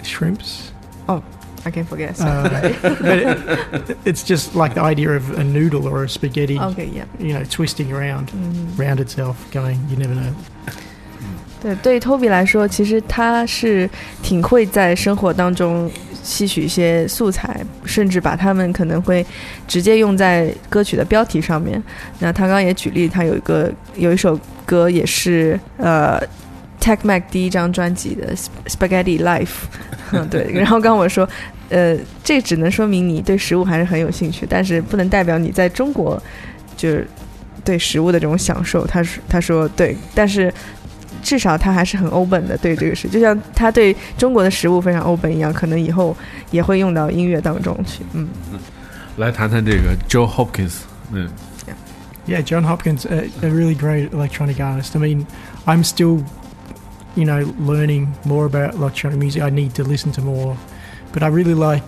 [0.03, 0.71] shrimps.
[1.67, 2.21] I can forget.
[2.21, 2.47] Uh,
[3.01, 7.07] but it, it's just like the idea of a noodle or a spaghetti, okay, yeah.
[7.19, 8.77] you know, twisting around, 嗯。
[8.77, 9.79] round itself, going.
[9.89, 10.35] You never know.
[11.63, 13.89] 对，对 Toby 来说，其实他是
[14.23, 15.91] 挺会在生活当中
[16.22, 19.26] 吸取一些素材，甚至把他们可能会
[19.68, 21.82] 直接用在歌曲的标题上面。
[22.20, 26.22] 那他刚刚也举例，他有一个有一首歌也是呃
[26.80, 28.36] Tech Mac 第一张专辑的
[28.68, 29.66] Spaghetti Life，
[30.12, 30.52] 嗯，对。
[30.54, 31.28] 然后刚刚我说，
[31.70, 36.22] 呃，这只能说明你对食物还是很有兴趣，但是不能代表你在中国
[36.78, 37.08] 就是
[37.64, 38.86] 对食物的这种享受。
[38.86, 40.54] 他说，他说对，但是。
[41.23, 46.17] 至少他还是很 open 的对这个事，就像他对中国的食物非常 open 一样，可能以后
[46.51, 48.03] 也会用到音乐当中去。
[48.13, 48.29] 嗯，
[49.17, 50.75] 来谈谈这个 Joe Hopkins，
[51.13, 51.29] 嗯
[52.27, 54.97] Yeah, John Hopkins, a, a really great electronic artist.
[54.97, 55.27] I mean,
[55.67, 56.25] I'm still,
[57.15, 59.43] you know, learning more about electronic music.
[59.43, 60.57] I need to listen to more,
[61.13, 61.83] but I really like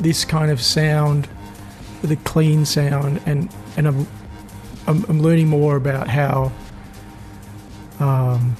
[0.00, 1.28] this kind of sound,
[2.02, 4.06] the clean sound, and and I'm
[4.86, 6.50] I'm, I'm learning more about how,
[8.03, 8.55] um,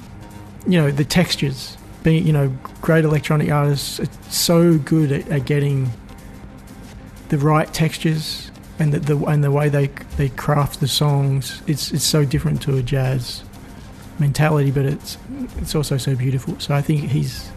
[0.66, 1.76] you know, the textures.
[2.02, 2.48] Being, you know,
[2.82, 5.90] great electronic artists are so good at, at getting
[7.30, 11.62] the right textures and the, the and the way they they craft the songs.
[11.66, 13.42] It's it's so different to a jazz
[14.18, 15.16] mentality, but it's
[15.56, 16.58] it's also so beautiful.
[16.60, 17.50] So I think he's,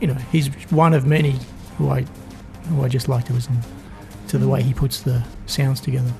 [0.00, 1.38] you know, he's one of many
[1.78, 2.04] who I
[2.68, 3.58] who I just like to listen
[4.28, 6.12] to the way he puts the sounds together.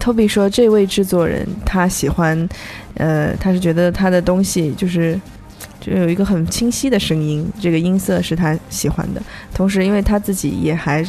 [0.00, 2.48] Toby 说，这位制作人他喜欢，
[2.94, 5.20] 呃，他是觉得他的东西就是
[5.78, 9.22] 就有一个很清晰的声音，这个音色是他喜欢的。
[9.52, 11.04] 同时，因为他自己也还，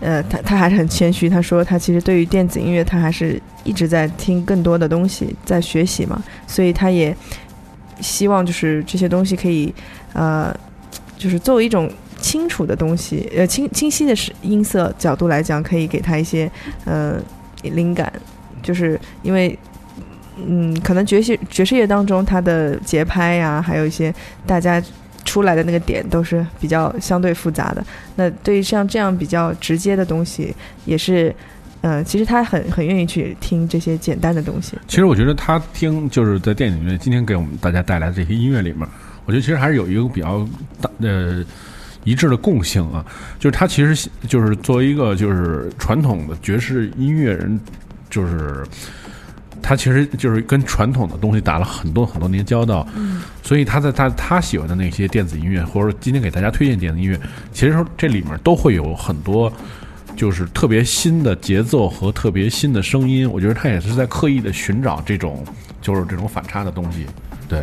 [0.00, 7.16] 呃，他他还是很谦虚，他说他其实对于电子音乐，他还是一直在听更多的东西，在学习嘛，所以他也
[8.00, 9.72] 希望就是这些东西可以，
[10.12, 10.52] 呃，
[11.16, 11.88] 就是作为一种
[12.20, 14.12] 清楚的东西，呃，清清晰的
[14.42, 16.50] 音色角度来讲，可以给他一些，
[16.84, 17.22] 呃。
[17.62, 18.12] 灵感，
[18.62, 19.58] 就是因为
[20.46, 24.14] 嗯，可能爵士爵士乐当中它的节拍呀、还有一些
[24.46, 24.80] 大家
[25.24, 27.84] 出来的那个点都是比较相对复杂的。
[28.14, 30.54] 那对于像这样比较直接的东西，
[30.84, 31.34] 也是，
[31.80, 34.78] 嗯，其实他很很愿意去听这些简单的东西。
[34.86, 38.88] 其实我觉得他听就是在电影里面今天给我们大家带来的这些音乐里面，
[39.26, 40.46] 我觉得其实还是有一个比较
[40.80, 41.44] 大呃
[42.08, 43.04] 一致的共性啊，
[43.38, 47.60] 就是他其实就是作为一个就是传统的爵士音乐人，
[48.08, 48.64] 就是
[49.60, 57.20] 他其实就是跟传统的东西打了很多很多年交道，嗯所以他在他他喜欢的那些电子音乐，或者今天给大家推荐电子音乐，
[57.52, 59.52] 其实说这里面都会有很多。
[60.16, 65.44] 就是特别新的节奏和特别新的声音，我觉得他也是在刻意的寻找这种
[65.80, 67.06] 就是这种反差的东西。
[67.48, 67.60] 对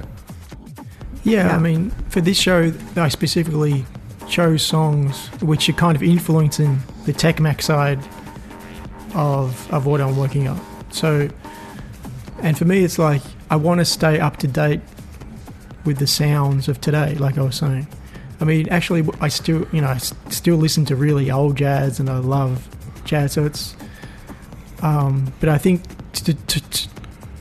[1.26, 1.50] ，Yeah, Yeah.
[1.50, 3.84] I mean, for this show, I specifically
[4.28, 8.00] chose songs which are kind of influencing the Tech Mac side
[9.14, 10.60] of of what I'm working on.
[10.92, 11.30] So,
[12.40, 14.82] and for me, it's like I want to stay up to date
[15.86, 17.88] with the sounds of today, like I was saying.
[18.42, 22.10] I mean, actually, I still, you know, I still listen to really old jazz, and
[22.10, 22.68] I love
[23.06, 23.34] jazz.
[23.34, 23.76] So it's,
[24.82, 25.84] um, but I think
[26.14, 26.90] to to to,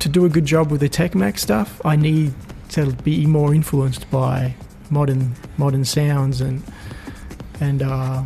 [0.01, 2.35] to do a good job with the Tech Mac stuff, I need
[2.71, 4.55] to be more influenced by
[4.91, 6.63] modern modern sounds and
[7.61, 8.23] and uh,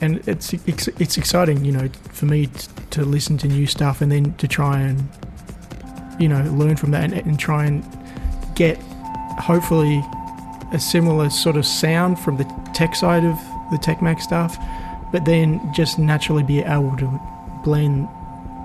[0.00, 4.00] and it's, it's it's exciting, you know, for me t- to listen to new stuff
[4.00, 5.08] and then to try and
[6.18, 7.84] you know learn from that and, and try and
[8.54, 8.76] get
[9.38, 10.02] hopefully
[10.72, 12.44] a similar sort of sound from the
[12.74, 13.38] tech side of
[13.70, 14.56] the Tech Mac stuff,
[15.12, 17.20] but then just naturally be able to
[17.64, 18.08] blend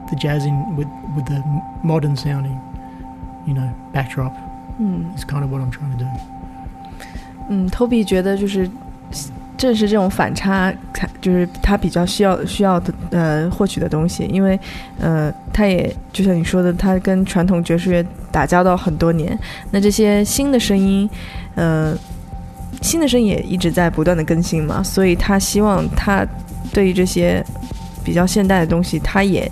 [0.10, 1.44] the jazz in with with the
[1.84, 2.60] modern sounding,
[3.46, 4.34] you know, backdrop
[4.80, 6.37] 嗯 is kind of what I'm trying to do.
[7.50, 8.70] 嗯，Toby 觉得就是
[9.58, 14.60] 正是这种反差，他就是他比较需要需要的呃获取的东西，因为
[15.00, 19.38] 呃他也就像你说的，他跟传统爵士乐打交道很多年，
[19.72, 21.10] 那这些新的声音，
[21.56, 21.98] 呃
[22.82, 26.26] 新的声音也一直在不断的更新嘛，所以他希望他
[26.74, 27.44] 对于这些
[28.04, 29.52] 比较现代的东西，他也。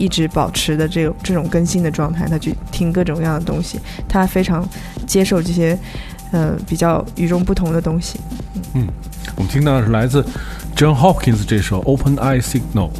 [0.00, 4.64] 一直保持的这种这种更新的状态，他去听各种各样的东西，他非常
[5.08, 5.76] 接受这些，
[6.32, 8.18] 呃，比较与众不同的东西。
[8.74, 8.86] 嗯
[9.36, 10.22] 我们听到的是来自
[10.74, 12.90] John Hopkins 这首《Open Eye Signal》。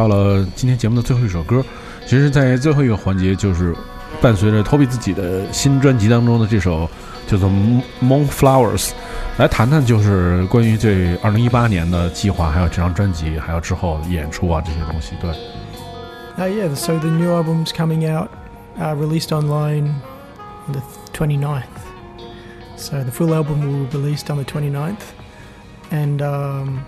[0.00, 1.62] 到了今天节目的最后一首歌。
[2.06, 3.76] 其实，在最后一个环节，就是
[4.18, 6.88] 伴随着 Toby 自己的新专辑当中的这首
[7.26, 7.46] 叫做
[8.02, 8.88] 《Moon Flowers》，
[9.36, 15.12] 来谈谈就是关于这二零一八年的计划，还有这张专辑，还有之后演出啊这些东西。
[15.20, 15.30] 对
[16.38, 18.30] ，Uh, yeah, so the new album's coming out,
[18.78, 19.92] uh, released online
[20.66, 20.80] on the
[21.12, 21.64] 29th.
[22.76, 25.12] So the full album will be released on the 29th,
[25.92, 26.78] and um,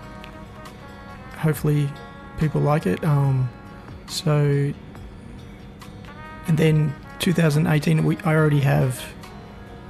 [1.37, 1.87] hopefully
[2.39, 3.03] people like it.
[3.03, 3.49] Um,
[4.07, 4.73] so,
[6.47, 9.03] and then 2018, we I already have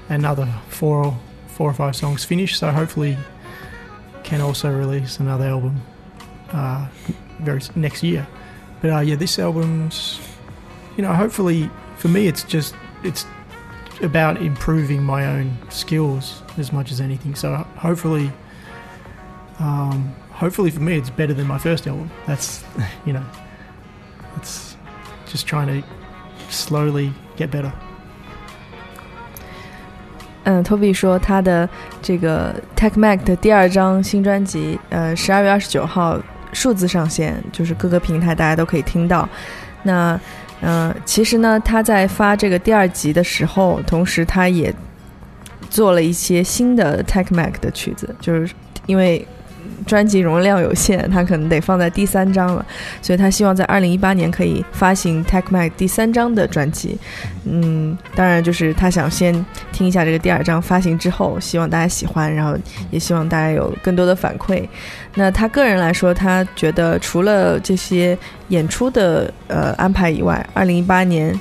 [0.09, 1.17] another four,
[1.47, 2.59] four or five songs finished.
[2.59, 3.17] So hopefully,
[4.23, 5.81] can also release another album
[6.51, 6.87] uh,
[7.39, 8.27] very next year.
[8.81, 10.19] But uh, yeah, this album's,
[10.97, 13.25] you know, hopefully for me, it's just it's
[14.01, 17.35] about improving my own skills as much as anything.
[17.35, 18.31] So hopefully,
[19.59, 22.09] um, hopefully for me, it's better than my first album.
[22.27, 22.63] That's,
[23.05, 23.23] you know,
[24.37, 24.75] it's
[25.27, 25.87] just trying to
[26.49, 27.71] slowly get better.
[30.45, 31.69] 嗯，Toby 说他的
[32.01, 36.19] 这个 Tech Mac 的第二张新专辑，呃，十二月二十九号
[36.51, 39.27] 数字上线，就是各个平台大家都可以听到。
[39.83, 40.19] 那，
[40.59, 44.73] 呃，其实呢，他在发这个第二集的时候，同时他也
[45.69, 48.53] 做了一些新的 Tech Mac 的曲子，就是
[48.85, 49.25] 因为
[49.85, 52.65] 专辑容量有限，他可能得放在第三张了，
[53.01, 56.97] 所以他希望在二零一八年可以发行 Tech Mac 第三张的专辑。
[57.45, 59.33] 嗯，当然就是他想先
[59.71, 62.57] 听一下这个第二章发行之后，希望大家喜欢，然后
[62.89, 64.67] 也希望大家有更多的反馈。
[65.15, 68.17] 那他个人来说，他觉得除了这些
[68.47, 71.37] 演出的呃安排以外，二零一八年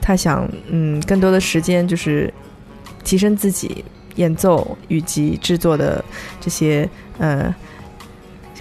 [0.00, 2.32] 他想嗯更多的时间就是
[3.04, 3.84] 提升自己
[4.16, 6.04] 演奏以及制作的
[6.40, 7.54] 这些呃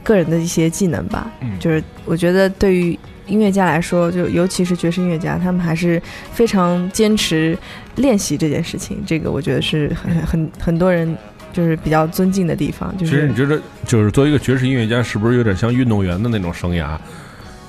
[0.03, 1.31] 个人的一些技能吧。
[1.41, 2.97] 嗯就是我觉得对于
[3.27, 6.01] 音乐家来说，就尤其是爵士音乐家，他们还是
[6.33, 7.57] 非常坚持
[7.95, 9.01] 练习这件事情。
[9.05, 11.15] 这个我觉得是很很很多人
[11.53, 12.91] 就是比较尊敬的地方。
[12.97, 16.97] 就是其实你觉得，就是作为一个爵士音乐家，是不是有点像运动员的那种生涯？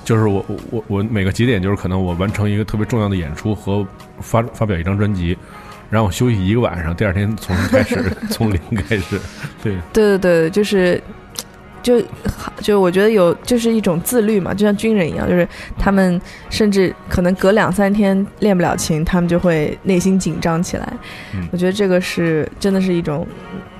[0.03, 3.87] 就是我我我我每个节点，就是可能我完成一个特别重要的演出和
[4.19, 5.37] 发发表一张专辑，
[5.93, 9.19] 然后我休息一个晚上，第二天从零开始， 从零开始。
[9.61, 10.99] 对， 对对对，就是。
[11.83, 12.01] 就
[12.61, 15.45] 就我觉得有就是一种自律嘛，就像军人一样，就是
[15.77, 20.93] 他们甚至可能隔两三天练不了琴，他们就会内心紧张起来。
[21.33, 23.27] 嗯我觉得这个是真的是一种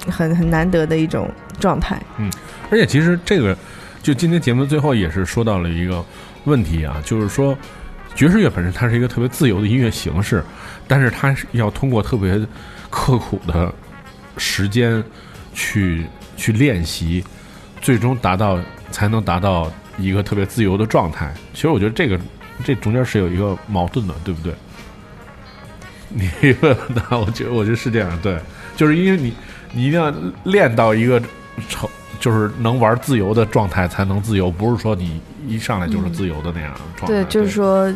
[0.09, 1.31] 很很难得的一种
[1.61, 1.97] 状态。
[2.17, 2.29] 嗯
[2.69, 3.57] 而且其实这个，
[4.01, 6.03] 就今天节目的最后也是说到了一个
[6.43, 7.57] 问题啊，就是说
[8.15, 10.43] 爵士乐本身它是一个特别自由的音乐形式，
[10.87, 12.39] 但是它是要通过特别
[12.89, 13.73] 刻苦的
[14.37, 15.03] 时间
[15.53, 16.05] 去
[16.37, 17.23] 去练习，
[17.81, 18.59] 最终达到
[18.91, 21.33] 才能达到一个特别自由的状态。
[21.53, 22.19] 其实我觉得这个
[22.63, 24.53] 这中间是有一个矛盾的，对不对？
[26.15, 26.29] 你
[26.61, 28.39] 问那我觉得我觉得是这样，对，
[28.75, 29.33] 就是因为你
[29.71, 30.13] 你一定要
[30.43, 31.19] 练到一个
[31.67, 37.22] 成，就是能玩自由的状态才能自由，不是说你一上来就是自由的那样的状态。
[37.22, 37.94] 对，就是说，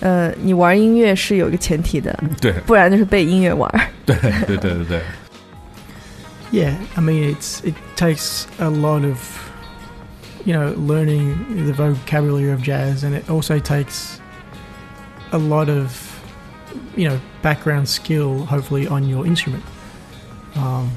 [0.00, 3.70] 呃，你玩音乐是有一个前提的，对不然就是被音乐玩。
[4.04, 5.02] 对对对对对，
[6.52, 9.18] Yeah, I mean it's it takes a lot of
[10.44, 11.34] you know learning
[11.64, 14.18] the vocabulary of jazz, and it also takes
[15.32, 15.90] a lot of
[16.94, 19.64] you know background skill, hopefully on your instrument,
[20.54, 20.92] um,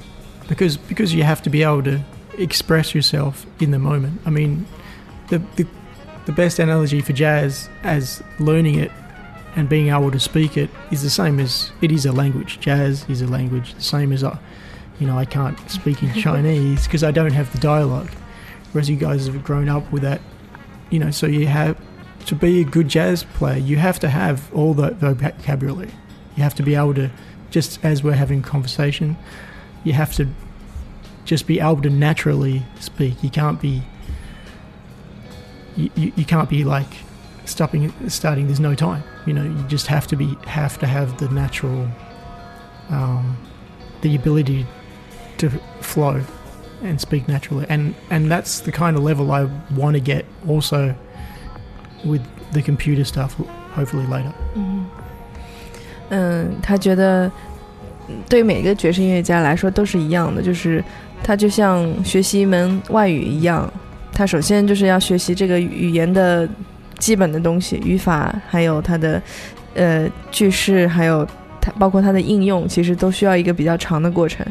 [0.47, 1.99] because because you have to be able to
[2.37, 4.19] express yourself in the moment.
[4.27, 4.67] I mean,
[5.29, 5.65] the the
[6.26, 8.90] the best analogy for jazz as learning it
[9.56, 12.60] and being able to speak it is the same as it is a language.
[12.60, 14.38] Jazz is a language, the same as I,
[14.98, 18.10] you know, I can't speak in Chinese because I don't have the dialogue.
[18.72, 20.20] Whereas you guys have grown up with that,
[20.90, 21.78] you know, so you have
[22.26, 25.90] to be a good jazz player, you have to have all the vocabulary.
[26.36, 27.10] You have to be able to,
[27.50, 29.16] just as we're having conversation,
[29.84, 30.28] you have to
[31.24, 33.22] just be able to naturally speak.
[33.22, 33.82] You can't be,
[35.75, 36.87] you, you, you can't be like
[37.45, 38.47] stopping, starting.
[38.47, 39.03] There's no time.
[39.25, 41.87] You know, you just have to be, have to have the natural,
[42.89, 43.37] um,
[44.01, 44.65] the ability
[45.37, 45.49] to
[45.81, 46.21] flow
[46.83, 47.65] and speak naturally.
[47.69, 50.95] And and that's the kind of level I want to get also
[52.05, 52.21] with
[52.53, 53.35] the computer stuff.
[53.75, 54.33] Hopefully later.
[56.09, 57.29] 嗯，他觉得
[58.07, 60.83] 嗯对于每个爵士音乐家来说都是一样的，就是
[61.21, 63.71] 他就像学习一门外语一样，
[64.12, 66.48] 他首先就是要学习这个语言的
[66.98, 69.20] 基本的东西，语法，还有它的
[69.74, 71.26] 呃句式，还有
[71.60, 74.46] 它包括它的应用，其实都需要一个比较长的过程。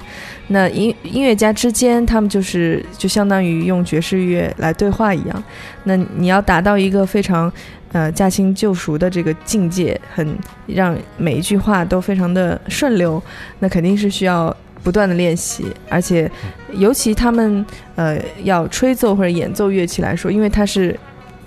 [0.48, 5.44] 那音音乐家之间，他们就是就相当于用爵士乐来对话一样。
[5.84, 7.52] 那你要达到一个非常
[7.92, 13.22] 呃驾轻就熟的这个境界，很让每一句话都非常的顺溜，
[13.60, 16.30] 那肯定是需要不断的练习，而且
[16.74, 20.98] 尤其他们呃要吹奏或者演奏乐器来说，因为它是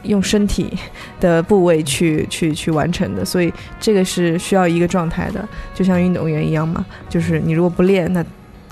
[0.03, 0.73] 用身体
[1.19, 8.25] 的部位去 去去完成的，所以这个是需要一个状态的，就像运动员一样嘛，就是你如果不练，那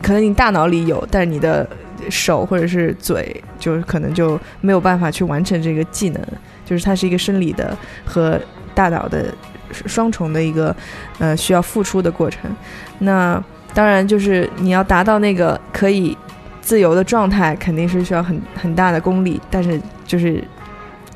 [0.02, 1.68] 可能你大脑里有，但是你的
[2.10, 6.20] 手或者是嘴，就是可能就没有办法去完成这个技能，
[6.66, 8.40] 就是它是一个生理的和
[8.74, 9.32] 大脑的
[9.70, 10.74] 双重的一个
[11.18, 12.50] 呃需要付出的过程。
[12.98, 13.42] 那
[13.74, 16.16] 当然就是你要达到那个可以
[16.60, 20.42] 自由的状态，肯定是需要很很大的功力，但是就是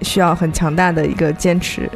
[0.03, 1.89] 需要很强大的一个坚持，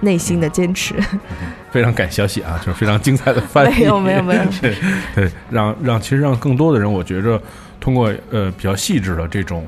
[0.00, 0.94] 内心的坚持。
[1.70, 3.80] 非常感谢小喜啊，就是非常精彩的翻译。
[3.80, 4.74] 没有没有没有对
[5.14, 7.40] 对，让让其实让更多的人，我觉着
[7.78, 9.66] 通过呃比较细致的这种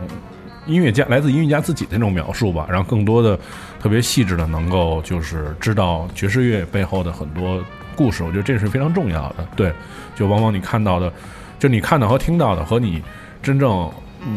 [0.66, 3.38] 音乐家来自音乐家自己的那种描述吧，让更多的
[3.82, 7.62] 特别细致的能够就是知道爵士乐背后的很多
[7.98, 9.46] 故事，我觉得这是非常重要的。
[9.56, 9.74] 对，
[10.14, 11.12] 就往往你看到的，
[11.58, 13.02] 就你看到和听到的和你
[13.42, 13.90] 真正。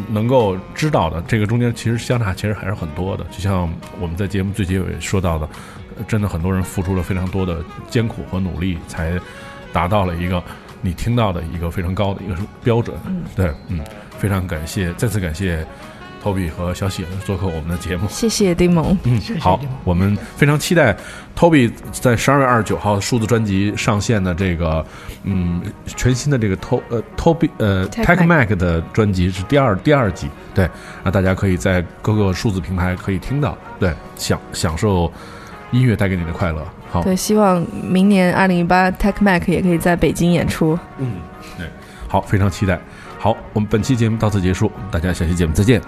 [0.10, 3.68] 能够知道的这个中间其实相差其实还是很多的，就像
[4.00, 5.50] 我们在节目最结尾说到的，
[6.08, 9.20] 真的很多人付出了非常多的艰苦和努力，才
[9.74, 10.42] 达到了一个
[10.82, 12.96] 你听到的一个非常高的一个标准。
[13.36, 13.84] 对，嗯，
[14.20, 15.66] 非常感谢，再次感谢
[16.24, 18.08] Toby 和小喜做客我们的节目。
[18.10, 18.98] 谢谢丁萌。
[19.04, 20.96] 嗯谢，谢好，我们非常期待
[21.36, 24.86] Toby 在十二月二十九号数字专辑上线的这个，
[25.24, 30.70] 嗯，全新的这个 To 呃 Toby 呃 Tech Mac 的专辑是第二第二集，对，
[31.04, 35.12] 那大家可以在各个数字平台可以听到，对，享享受
[35.72, 36.66] 音乐带给你的快乐。
[36.92, 40.78] 好，对，希望明年二零一八 Tech Mac 也可以在北京演出。
[40.98, 41.14] 嗯，
[41.58, 41.66] 对，
[42.08, 42.80] 好，非常期待。
[43.22, 45.80] 好，我们本期节目到此结束，大家下期节目再见。